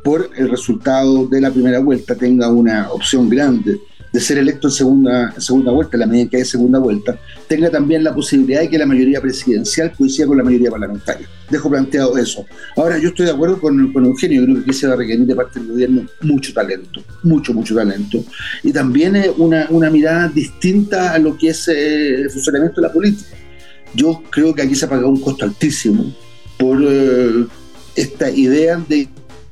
por 0.04 0.28
el 0.36 0.50
resultado 0.50 1.26
de 1.26 1.40
la 1.40 1.50
primera 1.50 1.78
vuelta 1.78 2.14
tenga 2.16 2.50
una 2.50 2.90
opción 2.90 3.30
grande 3.30 3.80
de 4.12 4.21
ser 4.21 4.38
electo 4.38 4.69
en 4.69 4.73
segunda, 4.73 5.35
segunda 5.40 5.73
vuelta, 5.73 5.97
en 5.97 6.00
la 6.00 6.07
medida 6.07 6.23
en 6.23 6.28
que 6.28 6.37
hay 6.37 6.45
segunda 6.45 6.78
vuelta, 6.78 7.19
tenga 7.49 7.71
también 7.71 8.04
la 8.04 8.14
posibilidad 8.14 8.61
de 8.61 8.69
que 8.69 8.76
la 8.76 8.85
mayoría 8.85 9.21
presidencial 9.21 9.92
coincida 9.92 10.26
con 10.26 10.37
la 10.37 10.45
mayoría 10.45 10.71
parlamentaria. 10.71 11.26
Dejo 11.50 11.71
planteado 11.71 12.19
eso. 12.19 12.45
Ahora, 12.76 12.99
yo 12.99 13.09
estoy 13.09 13.26
de 13.26 13.33
acuerdo 13.33 13.59
con, 13.59 13.92
con 13.92 14.04
Eugenio, 14.04 14.45
creo 14.45 14.57
que 14.57 14.61
aquí 14.62 14.73
se 14.75 14.87
va 14.87 14.95
a 14.95 14.97
requerir 14.97 15.26
de 15.26 15.35
parte 15.35 15.59
del 15.59 15.69
gobierno 15.69 16.07
mucho 16.21 16.52
talento, 16.52 17.02
mucho, 17.23 17.54
mucho 17.54 17.75
talento. 17.75 18.23
Y 18.62 18.71
también 18.73 19.16
una, 19.38 19.66
una 19.71 19.88
mirada 19.88 20.28
distinta 20.28 21.12
a 21.12 21.19
lo 21.19 21.37
que 21.37 21.49
es 21.49 21.69
eh, 21.69 22.14
el 22.16 22.31
funcionamiento 22.31 22.81
de 22.81 22.87
la 22.88 22.92
política. 22.92 23.31
Yo 23.95 24.23
creo 24.31 24.54
que 24.54 24.62
aquí 24.62 24.75
se 24.75 24.85
ha 24.85 24.88
pagado 24.88 25.09
un 25.09 25.21
costo 25.21 25.45
altísimo 25.45 26.14
por 26.59 26.83
eh, 26.83 27.47
esta 27.97 28.31
idea 28.31 28.83
de 28.88 29.09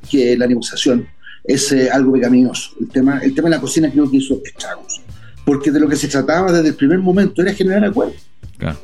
que 0.09 0.37
la 0.37 0.47
negociación 0.47 1.07
es 1.43 1.71
eh, 1.71 1.89
algo 1.89 2.13
pecaminoso. 2.13 2.71
El 2.79 2.89
tema, 2.89 3.19
el 3.19 3.33
tema 3.33 3.49
de 3.49 3.55
la 3.55 3.61
cocina 3.61 3.91
creo 3.91 4.09
que 4.09 4.17
hizo 4.17 4.41
estragos, 4.43 5.01
porque 5.45 5.71
de 5.71 5.79
lo 5.79 5.87
que 5.87 5.95
se 5.95 6.07
trataba 6.07 6.51
desde 6.51 6.69
el 6.69 6.75
primer 6.75 6.99
momento 6.99 7.41
era 7.41 7.53
generar 7.53 7.85
acuerdos. 7.85 8.27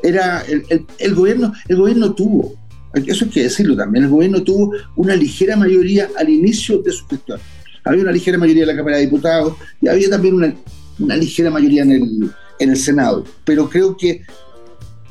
Era 0.01 0.41
el, 0.41 0.85
el, 0.97 1.13
gobierno, 1.13 1.53
el 1.67 1.77
gobierno 1.77 2.15
tuvo, 2.15 2.55
eso 2.93 3.25
hay 3.25 3.31
que 3.31 3.43
decirlo 3.43 3.75
también, 3.75 4.05
el 4.05 4.09
gobierno 4.09 4.41
tuvo 4.41 4.73
una 4.95 5.15
ligera 5.15 5.55
mayoría 5.55 6.09
al 6.17 6.29
inicio 6.29 6.81
de 6.81 6.91
su 6.91 7.05
gestión. 7.07 7.39
Había 7.83 8.01
una 8.01 8.11
ligera 8.11 8.39
mayoría 8.39 8.63
en 8.63 8.69
la 8.69 8.75
Cámara 8.75 8.97
de 8.97 9.03
Diputados 9.03 9.53
y 9.79 9.87
había 9.87 10.09
también 10.09 10.33
una, 10.33 10.53
una 10.99 11.15
ligera 11.15 11.51
mayoría 11.51 11.83
en 11.83 11.91
el, 11.91 12.31
en 12.59 12.69
el 12.71 12.77
Senado. 12.77 13.23
Pero 13.45 13.69
creo 13.69 13.95
que 13.95 14.23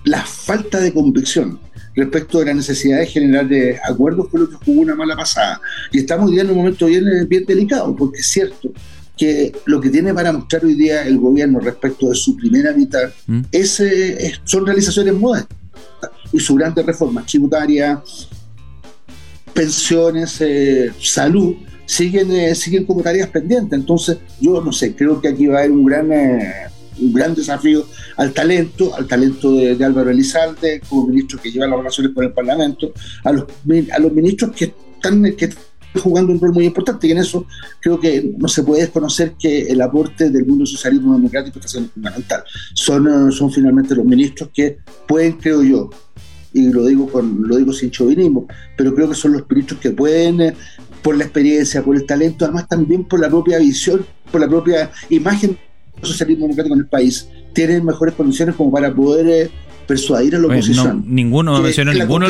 la 0.05 0.23
falta 0.25 0.81
de 0.81 0.93
convicción 0.93 1.59
respecto 1.97 2.39
de 2.39 2.47
la 2.47 2.55
necesidad 2.55 2.99
de 2.99 3.07
generar 3.07 3.51
eh, 3.53 3.81
acuerdos 3.83 4.29
fue 4.31 4.41
lo 4.41 4.51
que 4.51 4.57
jugó 4.57 4.83
una 4.83 4.95
mala 4.95 5.17
pasada. 5.17 5.61
Y 5.91 5.99
estamos 5.99 6.31
hoy 6.31 6.39
en 6.39 6.51
un 6.51 6.57
momento 6.57 6.87
bien, 6.87 7.09
eh, 7.09 7.25
bien 7.25 7.45
delicado, 7.47 7.97
porque 7.97 8.19
es 8.19 8.27
cierto 8.27 8.71
que 9.17 9.51
lo 9.65 9.81
que 9.81 9.89
tiene 9.89 10.13
para 10.13 10.31
mostrar 10.31 10.65
hoy 10.65 10.75
día 10.75 11.03
el 11.05 11.19
gobierno 11.19 11.59
respecto 11.59 12.11
de 12.11 12.15
su 12.15 12.37
primera 12.37 12.73
mitad 12.73 13.09
¿Mm? 13.27 13.41
es, 13.51 13.83
son 14.45 14.67
realizaciones 14.67 15.15
modestas 15.15 15.57
y 16.31 16.39
sus 16.39 16.59
grandes 16.59 16.85
reformas 16.85 17.25
tributarias, 17.25 18.29
pensiones, 19.55 20.37
eh, 20.43 20.93
salud, 21.01 21.55
siguen, 21.87 22.55
siguen 22.55 22.85
como 22.85 23.01
tareas 23.01 23.31
pendientes. 23.31 23.79
Entonces, 23.79 24.19
yo 24.39 24.61
no 24.63 24.71
sé, 24.71 24.95
creo 24.95 25.19
que 25.19 25.29
aquí 25.29 25.47
va 25.47 25.57
a 25.57 25.59
haber 25.61 25.73
un 25.73 25.87
gran 25.87 26.11
un 27.01 27.13
gran 27.13 27.35
desafío 27.35 27.87
al 28.17 28.33
talento, 28.33 28.95
al 28.95 29.07
talento 29.07 29.53
de, 29.53 29.85
Álvaro 29.85 30.11
Elizalde 30.11 30.81
como 30.89 31.07
ministro 31.07 31.41
que 31.41 31.51
lleva 31.51 31.67
las 31.67 31.79
relaciones 31.79 32.13
con 32.15 32.25
el 32.25 32.33
Parlamento, 32.33 32.93
a 33.25 33.33
los, 33.33 33.45
a 33.93 33.99
los 33.99 34.13
ministros 34.13 34.53
que 34.53 34.75
están, 34.97 35.23
que 35.37 35.51
jugando 36.01 36.33
un 36.33 36.41
rol 36.41 36.53
muy 36.53 36.67
importante 36.67 37.07
y 37.07 37.13
en 37.13 37.19
eso 37.19 37.47
creo 37.81 37.99
que 37.99 38.35
no 38.37 38.49
se 38.49 38.63
puede 38.63 38.83
desconocer 38.83 39.35
que 39.39 39.63
el 39.63 39.81
aporte 39.81 40.31
del 40.31 40.45
mundo 40.45 40.67
socialismo 40.67 41.15
democrático 41.15 41.59
está 41.59 41.69
siendo 41.69 41.91
fundamental. 41.91 42.43
Son, 42.75 43.33
son 43.33 43.51
finalmente 43.51 43.95
los 43.95 44.05
ministros 44.05 44.51
que 44.53 44.79
pueden, 45.07 45.33
creo 45.35 45.63
yo, 45.63 45.91
y 46.53 46.71
lo 46.71 46.87
digo, 46.87 47.07
con, 47.09 47.47
lo 47.47 47.57
digo 47.57 47.73
sin 47.73 47.91
chauvinismo, 47.91 48.47
pero 48.77 48.95
creo 48.95 49.09
que 49.09 49.15
son 49.15 49.33
los 49.33 49.49
ministros 49.49 49.81
que 49.81 49.91
pueden, 49.91 50.41
eh, 50.41 50.55
por 51.03 51.17
la 51.17 51.25
experiencia, 51.25 51.83
por 51.83 51.97
el 51.97 52.07
talento, 52.07 52.45
además 52.45 52.67
también 52.69 53.05
por 53.05 53.21
la 53.21 53.29
propia 53.29 53.59
visión, 53.59 54.05
por 54.33 54.41
la 54.41 54.49
propia 54.49 54.91
imagen 55.11 55.59
socialismo 56.03 56.45
democrático 56.45 56.75
en 56.75 56.81
el 56.81 56.87
país 56.87 57.29
tienen 57.53 57.85
mejores 57.85 58.15
condiciones 58.15 58.55
como 58.55 58.71
para 58.71 58.95
poder 58.95 59.27
eh, 59.29 59.51
persuadir 59.87 60.35
a 60.35 60.39
la 60.39 60.49
oposición. 60.49 61.05
ninguno 61.07 61.61
mencionó, 61.63 61.93
ninguno, 61.93 62.27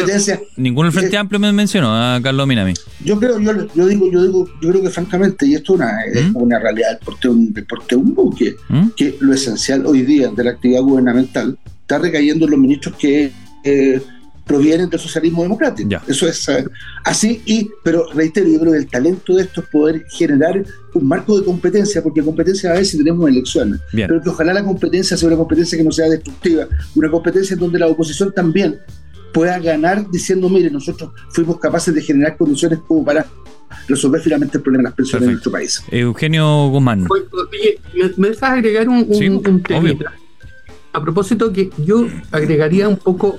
ninguno 0.56 0.88
el 0.88 0.92
Frente 0.92 1.16
Amplio 1.16 1.40
me 1.40 1.52
mencionó 1.52 1.94
a 1.94 2.20
Carlos 2.22 2.46
Minami. 2.46 2.74
Yo 3.04 3.18
creo, 3.18 3.40
yo, 3.40 3.52
yo, 3.74 3.86
digo, 3.86 4.10
yo 4.10 4.22
digo, 4.22 4.48
yo 4.60 4.70
creo 4.70 4.82
que 4.82 4.90
francamente, 4.90 5.46
y 5.46 5.54
esto 5.54 5.74
es 5.74 5.80
una, 5.80 6.04
es 6.04 6.32
¿Mm? 6.32 6.36
una 6.36 6.58
realidad 6.58 7.00
del 7.00 7.30
un, 7.30 7.52
deporte 7.52 7.96
un 7.96 8.14
buque, 8.14 8.56
¿Mm? 8.68 8.88
que 8.96 9.16
lo 9.20 9.32
esencial 9.32 9.86
hoy 9.86 10.02
día 10.02 10.28
de 10.28 10.44
la 10.44 10.50
actividad 10.50 10.82
gubernamental 10.82 11.58
está 11.80 11.98
recayendo 11.98 12.44
en 12.44 12.50
los 12.50 12.60
ministros 12.60 12.94
que 12.96 13.32
eh, 13.64 14.00
provienen 14.46 14.88
del 14.88 15.00
socialismo 15.00 15.42
democrático. 15.42 15.90
Eso 16.06 16.28
es 16.28 16.48
eh, 16.48 16.64
así, 17.04 17.42
y, 17.44 17.68
pero 17.82 18.06
reitero, 18.14 18.48
yo 18.48 18.60
creo 18.60 18.72
que 18.72 18.78
el 18.78 18.86
talento 18.86 19.34
de 19.34 19.42
esto 19.42 19.60
es 19.60 19.66
poder 19.66 20.06
generar 20.08 20.64
un 20.94 21.08
marco 21.08 21.38
de 21.38 21.44
competencia, 21.44 22.00
porque 22.00 22.22
competencia 22.22 22.70
a 22.70 22.74
ver 22.74 22.86
si 22.86 22.96
tenemos 22.96 23.28
elecciones, 23.28 23.80
pero 23.92 24.22
que 24.22 24.28
ojalá 24.28 24.54
la 24.54 24.62
competencia 24.62 25.16
sea 25.16 25.26
una 25.26 25.36
competencia 25.36 25.76
que 25.76 25.82
no 25.82 25.90
sea 25.90 26.08
destructiva, 26.08 26.68
una 26.94 27.10
competencia 27.10 27.54
en 27.54 27.60
donde 27.60 27.78
la 27.80 27.88
oposición 27.88 28.32
también 28.32 28.78
pueda 29.34 29.58
ganar 29.58 30.08
diciendo, 30.10 30.48
mire, 30.48 30.70
nosotros 30.70 31.10
fuimos 31.30 31.58
capaces 31.58 31.92
de 31.92 32.00
generar 32.00 32.36
condiciones 32.36 32.78
como 32.86 33.04
para 33.04 33.26
resolver 33.88 34.20
finalmente 34.20 34.58
el 34.58 34.62
problema 34.62 34.84
de 34.84 34.90
las 34.90 34.94
pensiones 34.94 35.26
en 35.26 35.32
nuestro 35.32 35.50
país. 35.50 35.82
Eugenio 35.90 36.68
Guzmán. 36.68 37.06
Oye, 37.10 37.80
¿me, 38.16 38.28
dejas 38.28 38.50
agregar 38.50 38.88
un, 38.88 38.98
un, 39.08 40.02
A 40.92 41.02
propósito 41.02 41.52
que 41.52 41.68
yo 41.84 42.06
agregaría 42.30 42.88
un 42.88 42.96
poco 42.96 43.38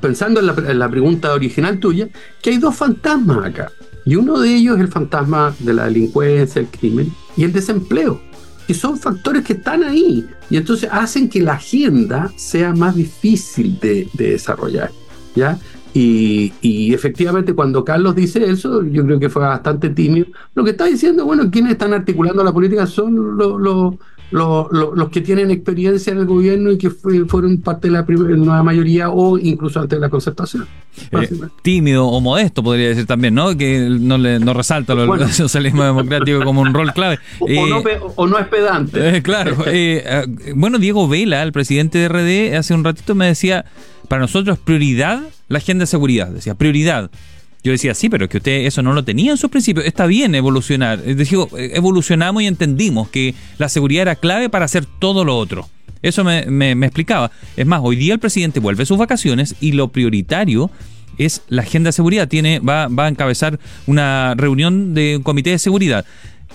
pensando 0.00 0.40
en 0.40 0.78
la, 0.78 0.88
pregunta 0.88 1.32
original 1.32 1.78
tuya, 1.78 2.08
que 2.42 2.50
hay 2.50 2.58
dos 2.58 2.74
fantasmas 2.76 3.44
acá. 3.44 3.70
Y 4.04 4.16
uno 4.16 4.38
de 4.38 4.54
ellos 4.54 4.76
es 4.76 4.82
el 4.82 4.88
fantasma 4.88 5.54
de 5.58 5.74
la 5.74 5.86
delincuencia, 5.86 6.60
el 6.60 6.68
crimen 6.68 7.12
y 7.36 7.44
el 7.44 7.52
desempleo. 7.52 8.20
Y 8.68 8.74
son 8.74 8.98
factores 8.98 9.44
que 9.44 9.54
están 9.54 9.82
ahí. 9.84 10.26
Y 10.50 10.56
entonces 10.56 10.88
hacen 10.92 11.28
que 11.28 11.40
la 11.40 11.54
agenda 11.54 12.32
sea 12.36 12.72
más 12.72 12.94
difícil 12.94 13.78
de, 13.80 14.08
desarrollar. 14.14 14.90
¿Ya? 15.34 15.58
Y, 15.92 16.92
efectivamente 16.92 17.54
cuando 17.54 17.84
Carlos 17.84 18.14
dice 18.14 18.44
eso, 18.50 18.84
yo 18.84 19.04
creo 19.04 19.18
que 19.18 19.30
fue 19.30 19.42
bastante 19.42 19.90
tímido. 19.90 20.26
Lo 20.54 20.62
que 20.62 20.70
está 20.70 20.84
diciendo, 20.84 21.24
bueno, 21.24 21.50
quienes 21.50 21.72
están 21.72 21.94
articulando 21.94 22.44
la 22.44 22.52
política 22.52 22.86
son 22.86 23.36
los 23.36 23.94
los, 24.30 25.08
que 25.10 25.20
tienen 25.20 25.50
experiencia 25.50 26.12
en 26.12 26.18
el 26.18 26.26
gobierno 26.26 26.72
y 26.72 26.78
que 26.78 26.90
fueron 26.90 27.58
parte 27.58 27.88
de 27.88 27.92
la 27.92 28.02
nueva 28.02 28.62
mayoría 28.62 29.10
o 29.10 29.38
incluso 29.38 29.80
antes 29.80 29.96
de 29.96 30.00
la 30.00 30.08
concertación. 30.08 30.66
Eh, 31.12 31.28
tímido 31.62 32.06
o 32.06 32.20
modesto, 32.20 32.62
podría 32.62 32.88
decir 32.88 33.06
también, 33.06 33.34
¿no? 33.34 33.56
Que 33.56 33.88
no, 33.88 34.18
le, 34.18 34.38
no 34.38 34.54
resalta 34.54 34.94
el 34.94 35.28
socialismo 35.32 35.84
democrático 35.84 36.42
como 36.42 36.60
un 36.60 36.72
rol 36.74 36.92
clave. 36.92 37.18
O, 37.38 37.66
no, 37.66 37.78
eh, 37.88 38.00
o 38.16 38.26
no, 38.26 38.38
es 38.38 38.48
pedante. 38.48 39.16
Eh, 39.16 39.22
claro. 39.22 39.56
bueno, 40.54 40.78
Diego 40.78 41.06
Vela, 41.06 41.42
el 41.42 41.52
presidente 41.52 41.98
de 41.98 42.08
RD, 42.08 42.56
hace 42.56 42.74
un 42.74 42.82
ratito 42.82 43.14
me 43.14 43.26
decía, 43.26 43.64
para 44.08 44.20
nosotros 44.20 44.58
prioridad 44.58 45.22
la 45.48 45.58
agenda 45.58 45.82
de 45.82 45.86
seguridad, 45.86 46.28
decía, 46.28 46.54
prioridad. 46.54 47.10
Yo 47.66 47.72
decía, 47.72 47.94
sí, 47.94 48.08
pero 48.08 48.26
es 48.26 48.30
que 48.30 48.36
usted 48.36 48.64
eso 48.64 48.80
no 48.80 48.92
lo 48.92 49.02
tenía 49.02 49.32
en 49.32 49.36
sus 49.36 49.50
principios. 49.50 49.86
Está 49.86 50.06
bien 50.06 50.36
evolucionar. 50.36 51.02
Digo, 51.02 51.48
evolucionamos 51.58 52.44
y 52.44 52.46
entendimos 52.46 53.08
que 53.08 53.34
la 53.58 53.68
seguridad 53.68 54.02
era 54.02 54.14
clave 54.14 54.48
para 54.48 54.66
hacer 54.66 54.86
todo 54.86 55.24
lo 55.24 55.36
otro. 55.36 55.68
Eso 56.00 56.22
me, 56.22 56.70
explicaba. 56.86 57.32
Es 57.56 57.66
más, 57.66 57.80
hoy 57.82 57.96
día 57.96 58.14
el 58.14 58.20
presidente 58.20 58.60
vuelve 58.60 58.84
a 58.84 58.86
sus 58.86 58.98
vacaciones 58.98 59.56
y 59.60 59.72
lo 59.72 59.88
prioritario 59.88 60.70
es 61.18 61.42
la 61.48 61.62
agenda 61.62 61.88
de 61.88 61.92
seguridad. 61.92 62.28
Tiene, 62.28 62.60
va, 62.60 62.86
va 62.86 63.06
a 63.06 63.08
encabezar 63.08 63.58
una 63.88 64.34
reunión 64.36 64.94
de 64.94 65.16
un 65.16 65.24
comité 65.24 65.50
de 65.50 65.58
seguridad. 65.58 66.06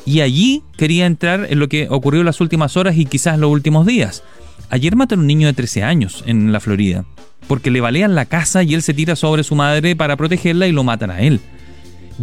Y 0.06 0.22
allí 0.22 0.64
quería 0.78 1.06
entrar 1.06 1.48
en 1.50 1.60
lo 1.60 1.70
que 1.70 1.88
ocurrió 1.90 2.22
en 2.22 2.26
las 2.26 2.42
últimas 2.42 2.78
horas 2.78 2.98
y 2.98 3.06
quizás 3.06 3.38
los 3.38 3.52
últimos 3.52 3.86
días. 3.86 4.24
Ayer 4.70 4.96
mataron 4.96 5.22
a 5.22 5.24
un 5.24 5.28
niño 5.28 5.48
de 5.48 5.54
13 5.54 5.84
años 5.84 6.24
en 6.26 6.52
la 6.52 6.60
Florida 6.60 7.06
porque 7.48 7.72
le 7.72 7.82
balean 7.82 8.16
la 8.16 8.26
casa 8.26 8.64
y 8.64 8.74
él 8.74 8.82
se 8.82 8.94
tira 8.94 9.16
sobre 9.16 9.44
su 9.44 9.56
madre 9.56 9.96
para 9.96 10.16
protegerla 10.16 10.68
y 10.68 10.72
lo 10.72 10.84
matan 10.84 11.12
a 11.12 11.20
él. 11.20 11.42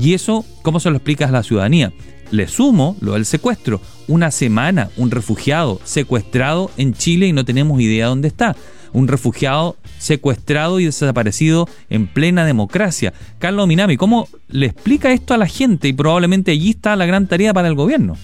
Y 0.00 0.14
eso, 0.14 0.44
¿cómo 0.62 0.80
se 0.80 0.90
lo 0.90 0.97
explicas 0.97 1.28
a 1.28 1.32
la 1.32 1.42
ciudadanía? 1.42 1.92
Le 2.30 2.49
sumo 2.49 2.97
lo 3.00 3.12
del 3.12 3.26
secuestro. 3.26 3.80
Una 4.06 4.30
semana, 4.30 4.88
un 4.97 5.11
refugiado 5.11 5.80
secuestrado 5.85 6.70
en 6.76 6.94
Chile 6.94 7.26
y 7.26 7.32
no 7.32 7.44
tenemos 7.44 7.80
idea 7.80 8.06
dónde 8.06 8.28
está. 8.28 8.56
Un 8.92 9.08
refugiado 9.08 9.76
secuestrado 9.99 10.81
y 10.81 10.87
desaparecido 10.87 11.69
en 11.90 12.07
plena 12.07 12.45
democracia. 12.45 13.12
Carlos 13.38 13.67
Minami, 13.67 13.97
¿cómo 13.97 14.28
le 14.49 14.67
explica 14.67 15.12
esto 15.12 15.35
a 15.35 15.38
la 15.38 15.47
gente? 15.47 15.88
Y 15.88 15.93
probablemente 15.93 16.50
allí 16.52 16.71
está 16.71 16.97
la 16.97 17.07
gran 17.07 17.26
tarea 17.26 17.52
para 17.52 17.69
el 17.69 17.75
gobierno. 17.75 18.17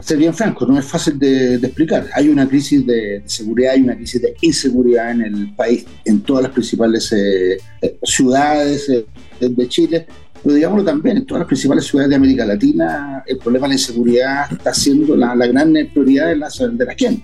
Ser 0.00 0.16
bien 0.16 0.32
franco, 0.32 0.64
no 0.64 0.78
es 0.78 0.86
fácil 0.86 1.18
de, 1.18 1.56
explicar. 1.56 2.06
Hay 2.14 2.30
una 2.30 2.48
crisis 2.48 2.86
de, 2.86 3.22
seguridad, 3.26 3.74
hay 3.74 3.82
una 3.82 3.94
crisis 3.94 4.22
de 4.22 4.34
inseguridad 4.40 5.10
en 5.10 5.22
el 5.22 5.54
país, 5.54 5.84
en 6.06 6.20
todas 6.22 6.44
las 6.44 6.52
principales 6.52 7.12
eh, 7.12 7.58
eh, 7.82 7.98
ciudades 8.02 8.88
eh, 8.88 9.04
de 9.40 9.68
Chile, 9.68 10.06
pero 10.42 10.54
digámoslo 10.54 10.84
también, 10.84 11.18
en 11.18 11.26
todas 11.26 11.40
las 11.40 11.48
principales 11.48 11.84
ciudades 11.84 12.08
de 12.08 12.16
América 12.16 12.46
Latina, 12.46 13.22
el 13.26 13.36
problema 13.36 13.66
de 13.66 13.70
la 13.70 13.74
inseguridad 13.74 14.50
está 14.50 14.72
siendo 14.72 15.14
la, 15.14 15.34
gran 15.34 15.74
prioridad 15.92 16.28
de 16.28 16.36
la, 16.36 16.48
de 16.48 16.84
la 16.84 16.94
gente. 16.94 17.22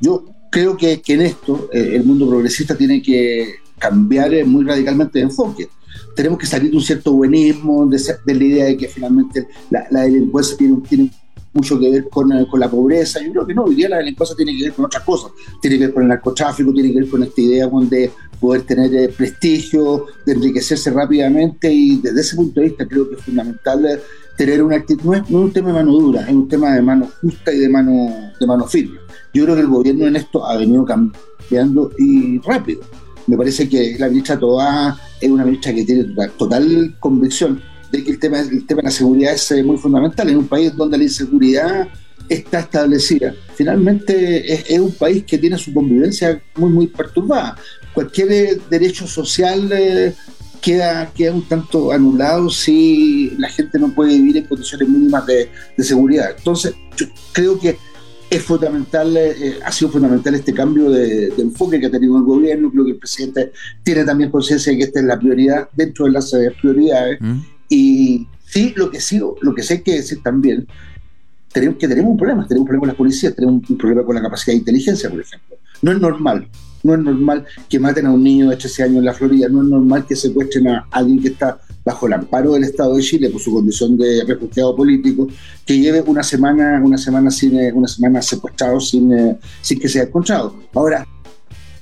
Yo 0.00 0.24
creo 0.50 0.76
que, 0.76 1.00
que 1.00 1.14
en 1.14 1.22
esto 1.22 1.68
eh, 1.72 1.92
el 1.94 2.04
mundo 2.04 2.28
progresista 2.28 2.76
tiene 2.76 3.02
que 3.02 3.56
cambiar 3.78 4.32
eh, 4.34 4.44
muy 4.44 4.64
radicalmente 4.64 5.18
de 5.18 5.24
enfoque. 5.24 5.68
Tenemos 6.14 6.38
que 6.38 6.46
salir 6.46 6.70
de 6.70 6.76
un 6.76 6.82
cierto 6.82 7.12
buenismo, 7.12 7.86
de, 7.86 8.00
de 8.24 8.34
la 8.34 8.44
idea 8.44 8.64
de 8.66 8.76
que 8.76 8.88
finalmente 8.88 9.48
la, 9.70 10.02
delincuencia 10.02 10.56
tiene, 10.56 10.80
tiene 10.88 11.10
mucho 11.52 11.78
que 11.78 11.90
ver 11.90 12.08
con, 12.08 12.32
eh, 12.32 12.46
con, 12.50 12.60
la 12.60 12.70
pobreza. 12.70 13.20
Yo 13.20 13.32
creo 13.32 13.46
que 13.46 13.54
no, 13.54 13.64
hoy 13.64 13.76
día 13.76 13.88
la 13.88 13.98
delincuencia 13.98 14.36
tiene 14.36 14.56
que 14.56 14.64
ver 14.64 14.72
con 14.72 14.84
otras 14.86 15.02
cosas. 15.04 15.32
Tiene 15.60 15.78
que 15.78 15.86
ver 15.86 15.94
con 15.94 16.02
el 16.02 16.08
narcotráfico, 16.08 16.72
tiene 16.72 16.92
que 16.92 17.00
ver 17.00 17.08
con 17.08 17.22
esta 17.22 17.40
idea 17.40 17.68
de 17.68 18.10
poder 18.40 18.62
tener 18.62 19.12
prestigio, 19.14 20.06
de 20.24 20.32
enriquecerse 20.32 20.90
rápidamente 20.90 21.72
y 21.72 21.96
desde 22.00 22.20
ese 22.20 22.36
punto 22.36 22.60
de 22.60 22.68
vista 22.68 22.86
creo 22.86 23.08
que 23.08 23.16
es 23.16 23.22
fundamental 23.22 24.00
tener 24.38 24.62
una 24.62 24.76
actitud, 24.76 25.04
no 25.04 25.14
es, 25.14 25.30
un 25.30 25.52
tema 25.52 25.68
de 25.68 25.74
mano 25.74 25.92
dura, 25.92 26.22
es 26.22 26.32
un 26.32 26.48
tema 26.48 26.72
de 26.72 26.80
mano 26.80 27.10
justa 27.20 27.52
y 27.52 27.58
de 27.58 27.68
mano, 27.68 28.32
de 28.38 28.46
mano 28.46 28.66
firme. 28.68 29.00
Yo 29.34 29.42
creo 29.42 29.56
que 29.56 29.62
el 29.62 29.66
gobierno 29.66 30.06
en 30.06 30.14
esto 30.14 30.46
ha 30.46 30.56
venido 30.56 30.84
cambiando 30.84 31.90
y 31.98 32.38
rápido. 32.38 32.80
Me 33.26 33.36
parece 33.36 33.68
que 33.68 33.96
la 33.98 34.08
ministra 34.08 34.38
Toa 34.38 34.96
es 35.20 35.28
una 35.28 35.44
ministra 35.44 35.74
que 35.74 35.84
tiene 35.84 36.04
total, 36.38 36.96
convicción 37.00 37.60
de 37.90 38.04
que 38.04 38.12
el 38.12 38.20
tema, 38.20 38.38
el 38.38 38.64
tema 38.64 38.80
de 38.80 38.84
la 38.84 38.90
seguridad 38.92 39.34
es 39.34 39.50
eh, 39.50 39.62
muy 39.64 39.76
fundamental 39.76 40.28
en 40.28 40.36
un 40.36 40.46
país 40.46 40.74
donde 40.76 40.98
la 40.98 41.04
inseguridad 41.04 41.88
está 42.28 42.60
establecida. 42.60 43.34
Finalmente 43.54 44.72
es, 44.72 44.78
un 44.78 44.92
país 44.92 45.24
que 45.24 45.38
tiene 45.38 45.58
su 45.58 45.74
convivencia 45.74 46.40
muy, 46.54 46.70
muy 46.70 46.86
perturbada. 46.86 47.56
Cualquier 47.92 48.32
eh, 48.32 48.60
derecho 48.70 49.08
social 49.08 49.68
eh, 49.72 50.14
queda, 50.60 51.10
queda 51.12 51.32
un 51.32 51.42
tanto 51.42 51.92
anulado 51.92 52.50
si 52.50 53.30
la 53.38 53.48
gente 53.48 53.78
no 53.78 53.92
puede 53.94 54.16
vivir 54.16 54.38
en 54.38 54.44
condiciones 54.44 54.88
mínimas 54.88 55.26
de, 55.26 55.48
seguridad. 55.78 56.34
Entonces, 56.36 56.74
yo 56.96 57.06
creo 57.32 57.58
que 57.58 57.76
es 58.30 58.42
fundamental, 58.42 59.16
eh, 59.16 59.58
ha 59.64 59.72
sido 59.72 59.90
fundamental 59.90 60.34
este 60.34 60.52
cambio 60.52 60.90
de, 60.90 61.32
enfoque 61.38 61.80
que 61.80 61.86
ha 61.86 61.90
tenido 61.90 62.16
el 62.18 62.24
gobierno. 62.24 62.70
Creo 62.70 62.84
que 62.84 62.90
el 62.92 62.98
presidente 62.98 63.52
tiene 63.82 64.04
también 64.04 64.30
conciencia 64.30 64.72
de 64.72 64.78
que 64.78 64.84
esta 64.84 65.00
es 65.00 65.06
la 65.06 65.18
prioridad 65.18 65.68
dentro 65.74 66.04
de 66.04 66.12
las 66.12 66.32
eh, 66.34 66.52
prioridades. 66.60 67.18
Mm. 67.20 67.38
Y 67.68 68.26
sí, 68.46 68.74
lo 68.76 68.90
que 68.90 69.00
sí, 69.00 69.20
lo 69.40 69.54
que 69.54 69.62
sí 69.62 69.74
hay 69.74 69.82
que 69.82 69.94
decir 69.94 70.22
también, 70.22 70.66
tenemos 71.52 71.78
que 71.78 71.88
tenemos 71.88 72.10
un 72.10 72.16
problema, 72.16 72.46
tenemos 72.46 72.62
un 72.62 72.66
problema 72.66 72.80
con 72.80 72.88
la 72.88 72.96
policía, 72.96 73.34
tenemos 73.34 73.68
un 73.68 73.78
problema 73.78 74.04
con 74.04 74.14
la 74.14 74.22
capacidad 74.22 74.52
de 74.52 74.58
inteligencia, 74.58 75.08
por 75.08 75.20
ejemplo. 75.20 75.56
No 75.80 75.92
es 75.92 76.00
normal 76.00 76.48
no 76.82 76.94
es 76.94 77.00
normal 77.00 77.44
que 77.68 77.78
maten 77.78 78.06
a 78.06 78.12
un 78.12 78.22
niño 78.22 78.50
de 78.50 78.56
13 78.56 78.82
años 78.84 78.98
en 78.98 79.04
la 79.04 79.14
Florida, 79.14 79.48
no 79.48 79.62
es 79.62 79.68
normal 79.68 80.06
que 80.06 80.16
secuestren 80.16 80.68
a 80.68 80.86
alguien 80.90 81.20
que 81.20 81.28
está 81.28 81.58
bajo 81.84 82.06
el 82.06 82.12
amparo 82.12 82.52
del 82.52 82.64
Estado 82.64 82.94
de 82.96 83.02
Chile 83.02 83.30
por 83.30 83.40
su 83.40 83.52
condición 83.52 83.96
de 83.96 84.24
refugiado 84.26 84.76
político, 84.76 85.26
que 85.64 85.78
lleve 85.78 86.02
una 86.02 86.22
semana, 86.22 86.80
una 86.84 86.98
semana 86.98 87.30
sin, 87.30 87.58
eh, 87.58 87.72
una 87.72 87.88
semana 87.88 88.20
secuestrado 88.20 88.78
sin, 88.80 89.12
eh, 89.12 89.38
sin 89.62 89.78
que 89.78 89.88
sea 89.88 90.02
encontrado. 90.02 90.54
Ahora, 90.74 91.06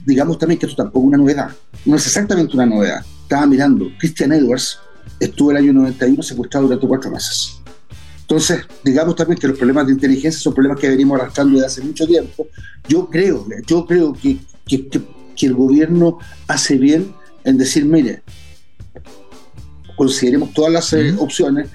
digamos 0.04 0.38
también 0.38 0.58
que 0.58 0.66
esto 0.66 0.82
tampoco 0.82 1.06
es 1.06 1.08
una 1.08 1.18
novedad, 1.18 1.50
no 1.84 1.96
es 1.96 2.06
exactamente 2.06 2.54
una 2.54 2.66
novedad. 2.66 3.04
Estaba 3.22 3.46
mirando, 3.46 3.86
Christian 3.98 4.32
Edwards 4.32 4.78
estuvo 5.18 5.50
el 5.50 5.56
año 5.56 5.72
91 5.72 6.22
secuestrado 6.22 6.66
durante 6.66 6.86
cuatro 6.86 7.10
meses. 7.10 7.60
Entonces, 8.20 8.60
digamos 8.84 9.14
también 9.14 9.38
que 9.38 9.46
los 9.46 9.56
problemas 9.56 9.86
de 9.86 9.92
inteligencia 9.92 10.40
son 10.40 10.52
problemas 10.52 10.80
que 10.80 10.88
venimos 10.88 11.20
arrastrando 11.20 11.54
desde 11.54 11.66
hace 11.66 11.82
mucho 11.82 12.06
tiempo. 12.06 12.48
Yo 12.88 13.08
creo, 13.08 13.46
yo 13.66 13.86
creo 13.86 14.12
que 14.12 14.38
que, 14.66 15.46
el 15.46 15.54
gobierno 15.54 16.18
hace 16.48 16.76
bien 16.76 17.12
en 17.44 17.58
decir, 17.58 17.84
mire, 17.84 18.22
consideremos 19.96 20.52
todas 20.52 20.72
las 20.72 20.92
eh, 20.92 21.14
opciones, 21.18 21.68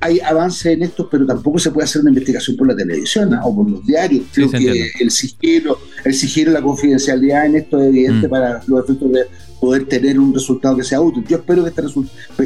hay 0.00 0.18
avance 0.20 0.72
en 0.72 0.82
esto, 0.82 1.08
pero 1.08 1.24
tampoco 1.26 1.58
se 1.58 1.70
puede 1.70 1.84
hacer 1.84 2.02
una 2.02 2.10
investigación 2.10 2.56
por 2.56 2.66
la 2.66 2.74
televisión 2.74 3.32
o 3.42 3.54
por 3.54 3.70
los 3.70 3.86
diarios. 3.86 4.24
Creo 4.32 4.50
que 4.50 4.90
el 4.98 5.10
sigilo, 5.10 5.78
el 6.04 6.14
sigilo, 6.14 6.50
la 6.50 6.60
confidencialidad 6.60 7.46
en 7.46 7.56
esto 7.56 7.80
es 7.80 7.88
evidente 7.88 8.26
mm. 8.26 8.30
para 8.30 8.62
los 8.66 8.84
efectos 8.84 9.12
de 9.12 9.20
poder 9.60 9.86
tener 9.86 10.18
un 10.18 10.34
resultado 10.34 10.76
que 10.76 10.82
sea 10.82 11.00
útil. 11.00 11.24
Yo 11.28 11.36
espero 11.36 11.62
que 11.62 11.70
este 11.70 11.82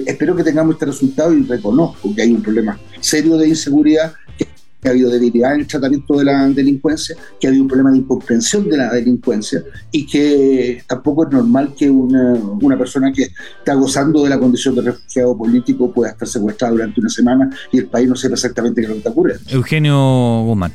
espero 0.04 0.37
que 0.37 0.44
tengamos 0.44 0.74
este 0.74 0.84
resultado 0.84 1.32
y 1.32 1.44
reconozco 1.44 2.14
que 2.14 2.22
hay 2.22 2.32
un 2.32 2.42
problema 2.42 2.78
serio 3.00 3.38
de 3.38 3.48
inseguridad 3.48 4.12
ha 4.88 4.92
habido 4.92 5.11
debilidad 5.11 5.55
en 5.55 5.61
el 5.61 5.66
tratamiento 5.66 6.18
de 6.18 6.25
la 6.25 6.49
delincuencia, 6.49 7.16
que 7.40 7.46
ha 7.46 7.51
habido 7.51 7.62
un 7.62 7.68
problema 7.68 7.90
de 7.90 7.99
incomprensión 7.99 8.68
de 8.68 8.77
la 8.77 8.92
delincuencia 8.92 9.62
y 9.90 10.07
que 10.07 10.83
tampoco 10.87 11.27
es 11.27 11.33
normal 11.33 11.75
que 11.77 11.90
una, 11.90 12.35
una 12.35 12.79
persona 12.79 13.12
que 13.12 13.29
está 13.59 13.75
gozando 13.75 14.22
de 14.25 14.31
la 14.31 14.38
condición 14.38 14.75
de 14.75 14.83
refugiado 14.83 15.37
político 15.37 15.92
pueda 15.92 16.11
estar 16.11 16.29
secuestrada 16.29 16.72
durante 16.72 17.01
una 17.01 17.09
semana 17.09 17.51
y 17.72 17.79
el 17.79 17.87
país 17.87 18.09
no 18.09 18.16
sepa 18.16 18.35
exactamente 18.35 18.81
qué 18.81 18.85
es 18.85 18.88
lo 18.88 18.94
que 18.94 18.99
está 18.99 19.11
ocurriendo. 19.11 19.44
Eugenio 19.51 20.42
Guzmán. 20.44 20.72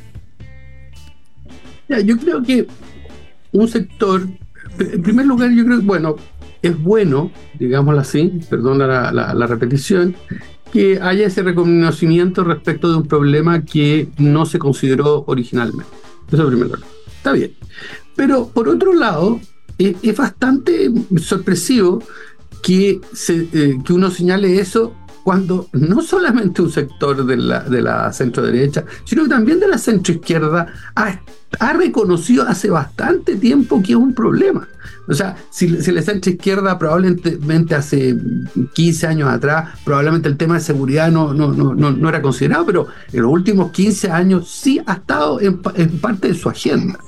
yo 2.04 2.16
creo 2.18 2.42
que 2.42 2.66
un 3.52 3.68
sector, 3.68 4.26
en 4.78 5.02
primer 5.02 5.26
lugar, 5.26 5.50
yo 5.50 5.64
creo 5.64 5.78
que, 5.80 5.84
bueno, 5.84 6.16
es 6.62 6.80
bueno, 6.80 7.30
digámoslo 7.58 8.00
así, 8.00 8.40
perdona 8.48 9.12
la, 9.12 9.34
la 9.34 9.46
repetición, 9.46 10.14
que 10.72 10.98
haya 11.00 11.26
ese 11.26 11.42
reconocimiento 11.42 12.44
respecto 12.44 12.90
de 12.90 12.96
un 12.96 13.06
problema 13.06 13.64
que 13.64 14.08
no 14.18 14.46
se 14.46 14.58
consideró 14.58 15.24
originalmente. 15.26 15.92
Eso 16.30 16.42
es 16.42 16.48
primero. 16.48 16.78
Está 17.06 17.32
bien. 17.32 17.52
Pero 18.16 18.48
por 18.48 18.68
otro 18.68 18.94
lado, 18.94 19.38
es, 19.78 20.16
bastante 20.16 20.90
sorpresivo 21.18 22.02
que, 22.62 23.00
se, 23.12 23.48
eh, 23.52 23.78
que 23.84 23.92
uno 23.92 24.10
señale 24.10 24.58
eso 24.58 24.94
cuando 25.24 25.68
no 25.72 26.02
solamente 26.02 26.62
un 26.62 26.70
sector 26.70 27.24
de 27.24 27.36
la, 27.36 27.60
de 27.60 27.82
la 27.82 28.12
centro 28.12 28.42
derecha, 28.42 28.84
sino 29.04 29.28
también 29.28 29.60
de 29.60 29.68
la 29.68 29.78
centro 29.78 30.14
izquierda 30.14 30.66
ha 30.94 31.20
ha 31.60 31.72
reconocido 31.72 32.46
hace 32.46 32.70
bastante 32.70 33.36
tiempo 33.36 33.82
que 33.82 33.92
es 33.92 33.98
un 33.98 34.14
problema. 34.14 34.68
O 35.08 35.14
sea, 35.14 35.36
si, 35.50 35.82
si 35.82 35.92
la 35.92 36.02
centro 36.02 36.30
izquierda 36.30 36.78
probablemente 36.78 37.74
hace 37.74 38.16
15 38.72 39.06
años 39.06 39.28
atrás, 39.28 39.70
probablemente 39.84 40.28
el 40.28 40.36
tema 40.36 40.54
de 40.54 40.60
seguridad 40.60 41.10
no, 41.10 41.34
no, 41.34 41.52
no, 41.52 41.74
no 41.74 42.08
era 42.08 42.22
considerado, 42.22 42.66
pero 42.66 42.86
en 43.12 43.22
los 43.22 43.30
últimos 43.30 43.70
15 43.72 44.10
años 44.10 44.48
sí 44.48 44.80
ha 44.86 44.94
estado 44.94 45.40
en, 45.40 45.58
parte 46.00 46.28
de 46.28 46.34
su 46.34 46.48
agenda. 46.48 46.98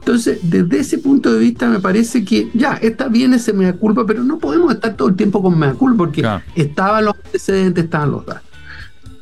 Entonces, 0.00 0.38
desde 0.42 0.78
ese 0.78 0.98
punto 0.98 1.32
de 1.32 1.38
vista, 1.40 1.68
me 1.68 1.80
parece 1.80 2.24
que 2.24 2.48
ya 2.54 2.74
está 2.74 3.08
bien 3.08 3.34
ese 3.34 3.52
mea 3.52 3.74
culpa, 3.74 4.06
pero 4.06 4.24
no 4.24 4.38
podemos 4.38 4.72
estar 4.72 4.96
todo 4.96 5.08
el 5.08 5.16
tiempo 5.16 5.42
con 5.42 5.58
mea 5.58 5.74
culpa 5.74 5.98
porque 5.98 6.26
estaban 6.54 7.04
los 7.04 7.14
antecedentes, 7.14 7.84
estaban 7.84 8.12
los 8.12 8.24
datos. 8.24 8.48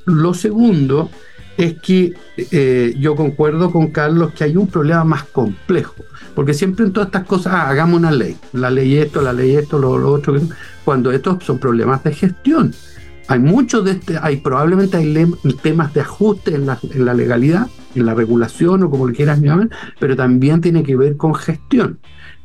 Lo 0.04 0.32
segundo 0.34 1.10
es 1.56 1.74
que 1.80 2.14
eh, 2.36 2.94
yo 2.98 3.16
concuerdo 3.16 3.70
con 3.70 3.88
Carlos 3.88 4.32
que 4.32 4.44
hay 4.44 4.56
un 4.56 4.66
problema 4.68 5.04
más 5.04 5.24
complejo, 5.24 5.94
porque 6.34 6.54
siempre 6.54 6.84
en 6.84 6.92
todas 6.92 7.08
estas 7.08 7.24
cosas, 7.24 7.54
ah, 7.54 7.68
hagamos 7.68 7.98
una 7.98 8.10
ley, 8.10 8.36
la 8.52 8.70
ley 8.70 8.96
esto, 8.98 9.22
la 9.22 9.32
ley 9.32 9.56
esto, 9.56 9.78
lo, 9.78 9.90
otro, 10.12 10.38
cuando 10.84 11.10
estos 11.10 11.42
son 11.44 11.58
problemas 11.58 12.04
de 12.04 12.12
gestión. 12.14 12.74
Hay 13.28 13.40
muchos 13.40 13.84
de 13.84 13.92
este, 13.92 14.18
hay 14.20 14.36
probablemente 14.36 14.98
hay 14.98 15.26
temas 15.62 15.92
de 15.92 16.02
ajuste 16.02 16.54
en 16.54 16.66
la, 16.66 16.78
en 16.92 17.04
la 17.04 17.14
legalidad, 17.14 17.66
en 17.96 18.06
la 18.06 18.14
regulación 18.14 18.82
o 18.82 18.90
como 18.90 19.08
le 19.08 19.14
quieras 19.14 19.40
llamar, 19.40 19.70
pero 19.98 20.16
también 20.16 20.60
tiene 20.60 20.82
que 20.82 20.96
ver 20.96 21.16
con 21.16 21.34
gestión 21.34 21.98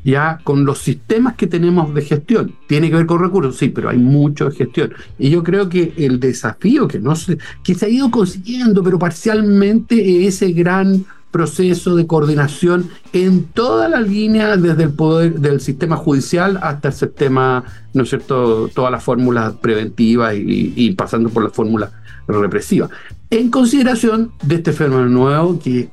ya 0.03 0.39
con 0.43 0.65
los 0.65 0.79
sistemas 0.79 1.35
que 1.35 1.47
tenemos 1.47 1.93
de 1.93 2.01
gestión. 2.01 2.55
Tiene 2.67 2.89
que 2.89 2.95
ver 2.95 3.05
con 3.05 3.19
recursos, 3.19 3.57
sí, 3.57 3.69
pero 3.69 3.89
hay 3.89 3.97
mucho 3.97 4.49
de 4.49 4.55
gestión. 4.55 4.93
Y 5.19 5.29
yo 5.29 5.43
creo 5.43 5.69
que 5.69 5.93
el 5.97 6.19
desafío 6.19 6.87
que, 6.87 6.99
no 6.99 7.15
se, 7.15 7.37
que 7.63 7.75
se 7.75 7.85
ha 7.85 7.89
ido 7.89 8.09
consiguiendo, 8.09 8.83
pero 8.83 8.97
parcialmente, 8.97 10.25
es 10.25 10.35
ese 10.35 10.53
gran 10.53 11.05
proceso 11.31 11.95
de 11.95 12.05
coordinación 12.05 12.89
en 13.13 13.45
toda 13.45 13.87
la 13.87 14.01
línea, 14.01 14.57
desde 14.57 14.83
el 14.83 14.91
poder 14.91 15.39
del 15.39 15.61
sistema 15.61 15.95
judicial 15.95 16.59
hasta 16.61 16.89
el 16.89 16.93
sistema, 16.93 17.63
¿no 17.93 18.03
es 18.03 18.09
cierto?, 18.09 18.69
todas 18.73 18.91
las 18.91 19.03
fórmulas 19.03 19.53
preventivas 19.53 20.33
y, 20.35 20.91
pasando 20.91 21.29
por 21.29 21.43
la 21.43 21.49
fórmula 21.49 21.91
represiva. 22.27 22.89
En 23.31 23.49
consideración 23.49 24.33
de 24.43 24.55
este 24.55 24.73
fenómeno 24.73 25.07
nuevo, 25.07 25.57
que, 25.57 25.89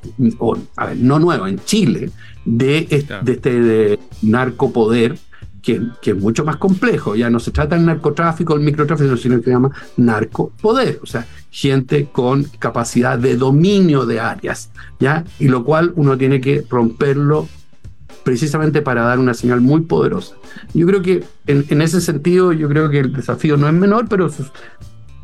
a 0.75 0.87
ver, 0.87 0.97
no 0.97 1.19
nuevo, 1.19 1.47
en 1.47 1.57
Chile, 1.59 2.11
de, 2.43 2.85
este 2.89 3.97
narcopoder, 4.21 5.17
que, 5.61 5.81
que, 6.01 6.11
es 6.11 6.17
mucho 6.17 6.43
más 6.43 6.57
complejo. 6.57 7.15
Ya 7.15 7.29
no 7.29 7.39
se 7.39 7.51
trata 7.51 7.77
del 7.77 7.85
narcotráfico, 7.85 8.55
el 8.55 8.59
microtráfico, 8.59 9.15
sino 9.15 9.37
que 9.37 9.45
se 9.45 9.51
llama 9.51 9.71
narcopoder. 9.95 10.99
O 11.01 11.05
sea, 11.05 11.25
gente 11.49 12.09
con 12.11 12.43
capacidad 12.59 13.17
de 13.17 13.37
dominio 13.37 14.05
de 14.05 14.19
áreas, 14.19 14.69
¿ya? 14.99 15.23
Y 15.39 15.47
lo 15.47 15.63
cual 15.63 15.93
uno 15.95 16.17
tiene 16.17 16.41
que 16.41 16.65
romperlo 16.69 17.47
precisamente 18.23 18.81
para 18.81 19.03
dar 19.03 19.17
una 19.17 19.33
señal 19.33 19.61
muy 19.61 19.81
poderosa. 19.81 20.35
Yo 20.73 20.85
creo 20.85 21.01
que 21.01 21.23
en, 21.47 21.81
ese 21.81 22.01
sentido, 22.01 22.51
yo 22.51 22.67
creo 22.67 22.89
que 22.89 22.99
el 22.99 23.13
desafío 23.13 23.55
no 23.55 23.67
es 23.67 23.73
menor, 23.73 24.07
pero, 24.09 24.29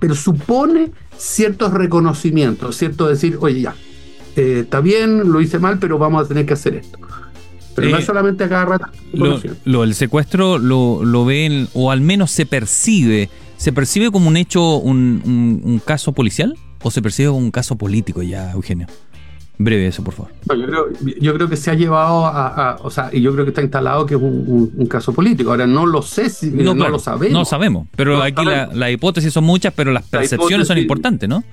pero 0.05 0.13
supone 0.13 0.91
ciertos 1.17 1.73
reconocimientos, 1.73 2.77
cierto 2.77 3.07
decir, 3.07 3.39
oye, 3.41 3.61
ya, 3.61 3.75
eh, 4.35 4.59
está 4.61 4.79
bien, 4.79 5.31
lo 5.31 5.41
hice 5.41 5.57
mal, 5.57 5.79
pero 5.79 5.97
vamos 5.97 6.23
a 6.23 6.27
tener 6.27 6.45
que 6.45 6.53
hacer 6.53 6.75
esto. 6.75 6.99
Pero 7.73 7.89
no 7.89 7.97
es 7.97 8.05
solamente 8.05 8.43
a 8.43 8.49
cada 8.49 8.65
rato. 8.65 8.85
Lo, 9.63 9.83
el 9.83 9.95
secuestro 9.95 10.59
lo, 10.59 11.03
lo 11.03 11.25
ven, 11.25 11.67
o 11.73 11.89
al 11.89 12.01
menos 12.01 12.29
se 12.29 12.45
percibe, 12.45 13.31
¿se 13.57 13.73
percibe 13.73 14.11
como 14.11 14.27
un 14.27 14.37
hecho, 14.37 14.75
un, 14.75 15.23
un, 15.65 15.81
caso 15.83 16.11
policial? 16.11 16.55
¿O 16.83 16.91
se 16.91 17.01
percibe 17.01 17.29
como 17.29 17.39
un 17.39 17.49
caso 17.49 17.75
político 17.75 18.21
ya, 18.21 18.51
Eugenio? 18.51 18.85
Breve 19.57 19.87
eso, 19.87 20.03
por 20.03 20.13
favor. 20.13 20.31
yo, 20.47 20.65
creo, 20.65 20.87
yo 21.19 21.33
creo 21.33 21.49
que 21.49 21.55
se 21.55 21.71
ha 21.71 21.73
llevado 21.73 22.25
a, 22.25 22.77
o 22.81 22.91
sea, 22.91 23.09
y 23.13 23.21
yo 23.21 23.31
creo 23.33 23.45
que 23.45 23.49
está 23.49 23.61
instalado 23.61 24.05
que 24.05 24.15
es 24.15 24.21
un, 24.21 24.87
caso 24.89 25.13
político. 25.13 25.51
Ahora 25.51 25.65
no 25.65 25.85
lo 25.85 26.01
sé 26.01 26.29
si 26.29 26.51
no, 26.51 26.73
lo 26.73 26.99
sabemos. 26.99 27.33
No 27.33 27.45
sabemos, 27.45 27.87
pero 27.95 28.21
aquí 28.21 28.43
las 28.45 28.91
hipótesis 28.91 29.33
son 29.33 29.43
muchas, 29.43 29.73
pero 29.73 29.91
las 29.91 30.03
percepciones 30.03 30.67
son 30.67 30.77
importantes, 30.77 31.27
¿no? 31.27 31.43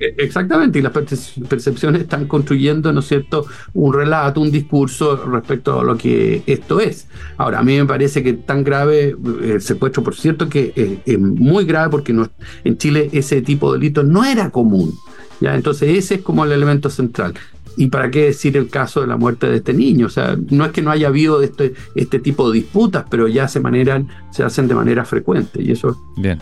E, 0.00 0.14
exactamente, 0.16 0.78
y 0.78 0.82
las 0.82 0.92
percepciones 0.92 2.00
están 2.00 2.26
construyendo, 2.26 2.92
¿no 2.92 3.00
es 3.00 3.06
cierto?, 3.06 3.46
un 3.74 3.92
relato, 3.92 4.40
un 4.40 4.50
discurso 4.50 5.16
respecto 5.26 5.80
a 5.80 5.84
lo 5.84 5.96
que 5.96 6.42
esto 6.46 6.80
es. 6.80 7.06
Ahora, 7.36 7.58
a 7.58 7.62
mí 7.62 7.76
me 7.76 7.84
parece 7.84 8.22
que 8.22 8.32
tan 8.32 8.64
grave 8.64 9.10
eh, 9.10 9.16
el 9.42 9.60
secuestro, 9.60 10.02
por 10.02 10.16
cierto, 10.16 10.48
que 10.48 11.02
es 11.04 11.18
muy 11.18 11.64
grave 11.64 11.90
porque 11.90 12.14
no, 12.14 12.28
en 12.64 12.78
Chile 12.78 13.10
ese 13.12 13.42
tipo 13.42 13.72
de 13.72 13.78
delitos 13.78 14.06
no 14.06 14.24
era 14.24 14.50
común. 14.50 14.94
¿Ya? 15.40 15.54
Entonces, 15.54 15.96
ese 15.96 16.16
es 16.16 16.22
como 16.22 16.44
el 16.44 16.52
elemento 16.52 16.90
central. 16.90 17.34
¿Y 17.76 17.86
para 17.86 18.10
qué 18.10 18.26
decir 18.26 18.56
el 18.56 18.68
caso 18.68 19.00
de 19.00 19.06
la 19.06 19.16
muerte 19.16 19.46
de 19.48 19.56
este 19.56 19.72
niño? 19.72 20.06
O 20.06 20.10
sea, 20.10 20.36
no 20.50 20.64
es 20.64 20.72
que 20.72 20.82
no 20.82 20.90
haya 20.90 21.08
habido 21.08 21.40
este, 21.40 21.74
este 21.94 22.18
tipo 22.18 22.50
de 22.50 22.58
disputas, 22.58 23.04
pero 23.08 23.28
ya 23.28 23.48
se, 23.48 23.60
maneran, 23.60 24.08
se 24.32 24.42
hacen 24.42 24.68
de 24.68 24.74
manera 24.74 25.04
frecuente 25.04 25.62
y 25.62 25.72
eso. 25.72 25.96
Bien. 26.16 26.38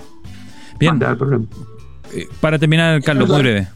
Bien. 0.79 0.99
problema. 0.99 1.45
Eh, 2.15 2.27
para 2.41 2.59
terminar, 2.59 3.03
Carlos, 3.03 3.29
muy 3.29 3.41
breve. 3.41 3.69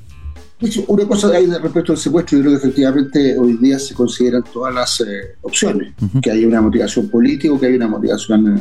Una 0.87 1.07
cosa 1.07 1.29
hay 1.37 1.47
respecto 1.47 1.93
al 1.93 1.99
secuestro, 1.99 2.39
yo 2.39 2.45
creo 2.45 2.53
que 2.53 2.59
efectivamente 2.59 3.37
hoy 3.37 3.57
día 3.57 3.81
se 3.81 3.95
consideran 3.95 4.45
todas 4.45 4.73
las 4.73 5.01
eh, 5.01 5.35
opciones, 5.43 5.93
que 6.23 6.31
hay 6.31 6.45
una 6.45 6.61
motivación 6.61 7.09
política 7.09 7.59
que 7.59 7.67
hay 7.67 7.75
una 7.75 7.89
motivación 7.89 8.57
eh, 8.57 8.61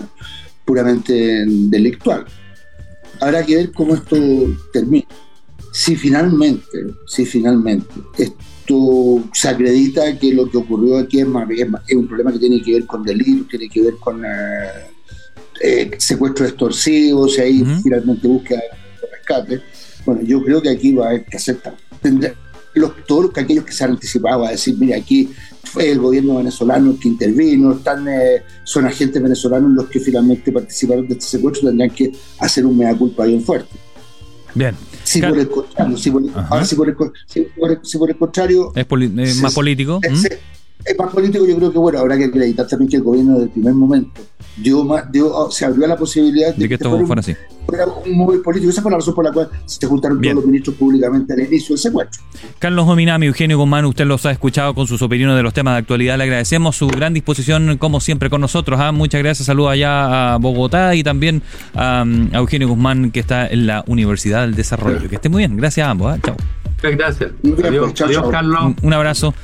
puramente 0.66 1.46
delictual. 1.46 2.26
Habrá 3.20 3.46
que 3.46 3.56
ver 3.56 3.72
cómo 3.72 3.94
esto 3.94 4.18
termina. 4.74 5.06
Si 5.72 5.96
finalmente, 5.96 6.94
si 7.08 7.26
finalmente 7.26 7.94
esto 8.18 9.24
se 9.34 9.50
acredita 9.50 10.18
que 10.20 10.34
lo 10.34 10.50
que 10.50 10.58
ocurrió 10.58 10.98
aquí 10.98 11.22
es, 11.22 11.28
más, 11.28 11.50
es, 11.50 11.96
un 11.96 12.08
problema 12.08 12.32
que 12.34 12.40
tiene 12.40 12.62
que 12.62 12.74
ver 12.74 12.86
con 12.86 13.04
delitos, 13.04 13.48
tiene 13.48 13.70
que 13.70 13.82
ver 13.82 13.96
con 13.96 14.22
secuestros 15.98 16.50
extorsivos, 16.50 17.38
y 17.38 17.42
ahí 17.42 17.66
finalmente 17.84 18.28
busca 18.28 18.56
bueno, 20.06 20.22
yo 20.24 20.44
creo 20.44 20.62
que 20.62 20.70
aquí 20.70 20.94
va 20.94 21.06
a 21.06 21.10
haber 21.10 21.26
que 21.26 21.38
hacer 21.38 21.60
los, 22.74 23.06
todos 23.06 23.32
aquellos 23.38 23.66
que 23.66 23.72
se 23.72 23.84
han 23.84 23.92
anticipado 23.92 24.46
a 24.46 24.52
decir, 24.52 24.76
mira, 24.78 24.98
aquí 24.98 25.30
fue 25.64 25.92
el 25.92 26.00
gobierno 26.00 26.38
venezolano 26.38 26.92
el 26.92 27.00
que 27.00 27.10
intervino, 27.10 27.74
están, 27.74 28.08
eh, 28.08 28.44
son 28.64 28.86
agentes 28.86 29.22
venezolanos 29.22 29.72
los 29.72 29.88
que 29.88 30.00
finalmente 30.00 30.52
participaron 30.52 31.08
de 31.08 31.14
este 31.14 31.26
secuestro, 31.26 31.70
tendrán 31.70 31.90
que 31.92 32.12
hacer 32.40 32.66
un 32.66 32.78
mea 32.78 32.96
culpa 32.96 33.26
bien 33.26 33.44
fuerte. 33.44 33.76
Bien. 34.56 34.76
Si 35.04 35.22
por 35.22 35.38
el 35.38 35.50
contrario, 35.50 35.98
si 35.98 36.12
por, 36.12 36.22
el, 38.10 38.18
contrario 38.18 38.72
es, 38.76 39.42
más 39.42 39.54
político. 39.54 40.00
¿Mm? 40.00 40.26
Es, 40.86 40.98
más 40.98 41.14
político, 41.14 41.46
yo 41.46 41.56
creo 41.58 41.72
que 41.72 41.78
bueno, 41.78 42.00
habrá 42.00 42.18
que 42.18 42.26
acreditar 42.26 42.68
también 42.68 42.90
que 42.90 42.98
el 42.98 43.04
gobierno 43.04 43.34
desde 43.34 43.46
el 43.46 43.50
primer 43.52 43.74
momento 43.74 44.22
dio, 44.58 44.84
más, 44.84 45.12
dio 45.12 45.50
se 45.52 45.66
abrió 45.66 45.88
la 45.88 45.98
posibilidad 45.98 46.56
de, 46.56 46.68
que, 46.68 46.76
esto 46.76 47.06
fuera 47.06 47.20
así 47.20 47.36
un 48.06 48.18
móvil 48.18 48.42
político. 48.42 48.70
Esa 48.70 48.82
fue 48.82 48.92
la 48.92 48.98
razón 48.98 49.16
por 49.16 49.26
la 49.26 49.32
cual 49.32 49.50
se 49.66 49.86
juntaron 49.88 50.22
todos 50.22 50.36
los 50.36 50.46
ministros 50.46 50.76
públicamente 50.76 51.34
al 51.34 51.40
inicio 51.42 51.76
del 51.76 51.80
secuestro. 51.80 52.24
Carlos 52.60 52.86
Dominami, 52.86 53.28
Eugenio 53.28 53.58
Guzmán, 53.58 53.86
usted 53.86 54.06
los 54.06 54.26
ha 54.26 54.32
escuchado 54.32 54.74
con 54.74 54.88
sus 54.88 55.02
opiniones 55.02 55.36
de 55.36 55.44
los 55.44 55.54
temas 55.54 55.76
de 55.76 55.80
actualidad. 55.80 56.18
Le 56.18 56.24
agradecemos 56.26 56.76
su 56.76 56.88
gran 56.88 57.14
disposición, 57.14 57.78
como 57.78 58.00
siempre, 58.00 58.30
con 58.30 58.42
nosotros. 58.42 58.80
¿ah? 58.80 58.92
Muchas 58.92 59.22
gracias. 59.22 59.46
Saludos 59.46 59.72
allá 59.72 60.34
a 60.34 60.38
Bogotá 60.38 60.96
y 60.96 61.04
también 61.04 61.42
a, 61.76 62.06
Eugenio 62.34 62.68
Guzmán, 62.70 63.12
que 63.12 63.20
está 63.20 63.48
en 63.48 63.68
la 63.68 63.84
Universidad 63.88 64.42
del 64.42 64.56
Desarrollo. 64.56 65.08
Que 65.10 65.16
esté 65.16 65.30
muy 65.30 65.40
bien. 65.40 65.58
Gracias 65.58 65.88
a 65.88 65.92
ambos. 65.92 66.14
¿ah? 66.14 66.20
Chao. 66.24 66.36
Gracias. 66.82 67.32
Adiós, 67.68 67.94
Carlos. 68.32 68.74
un 68.82 68.94
abrazo. 68.94 69.34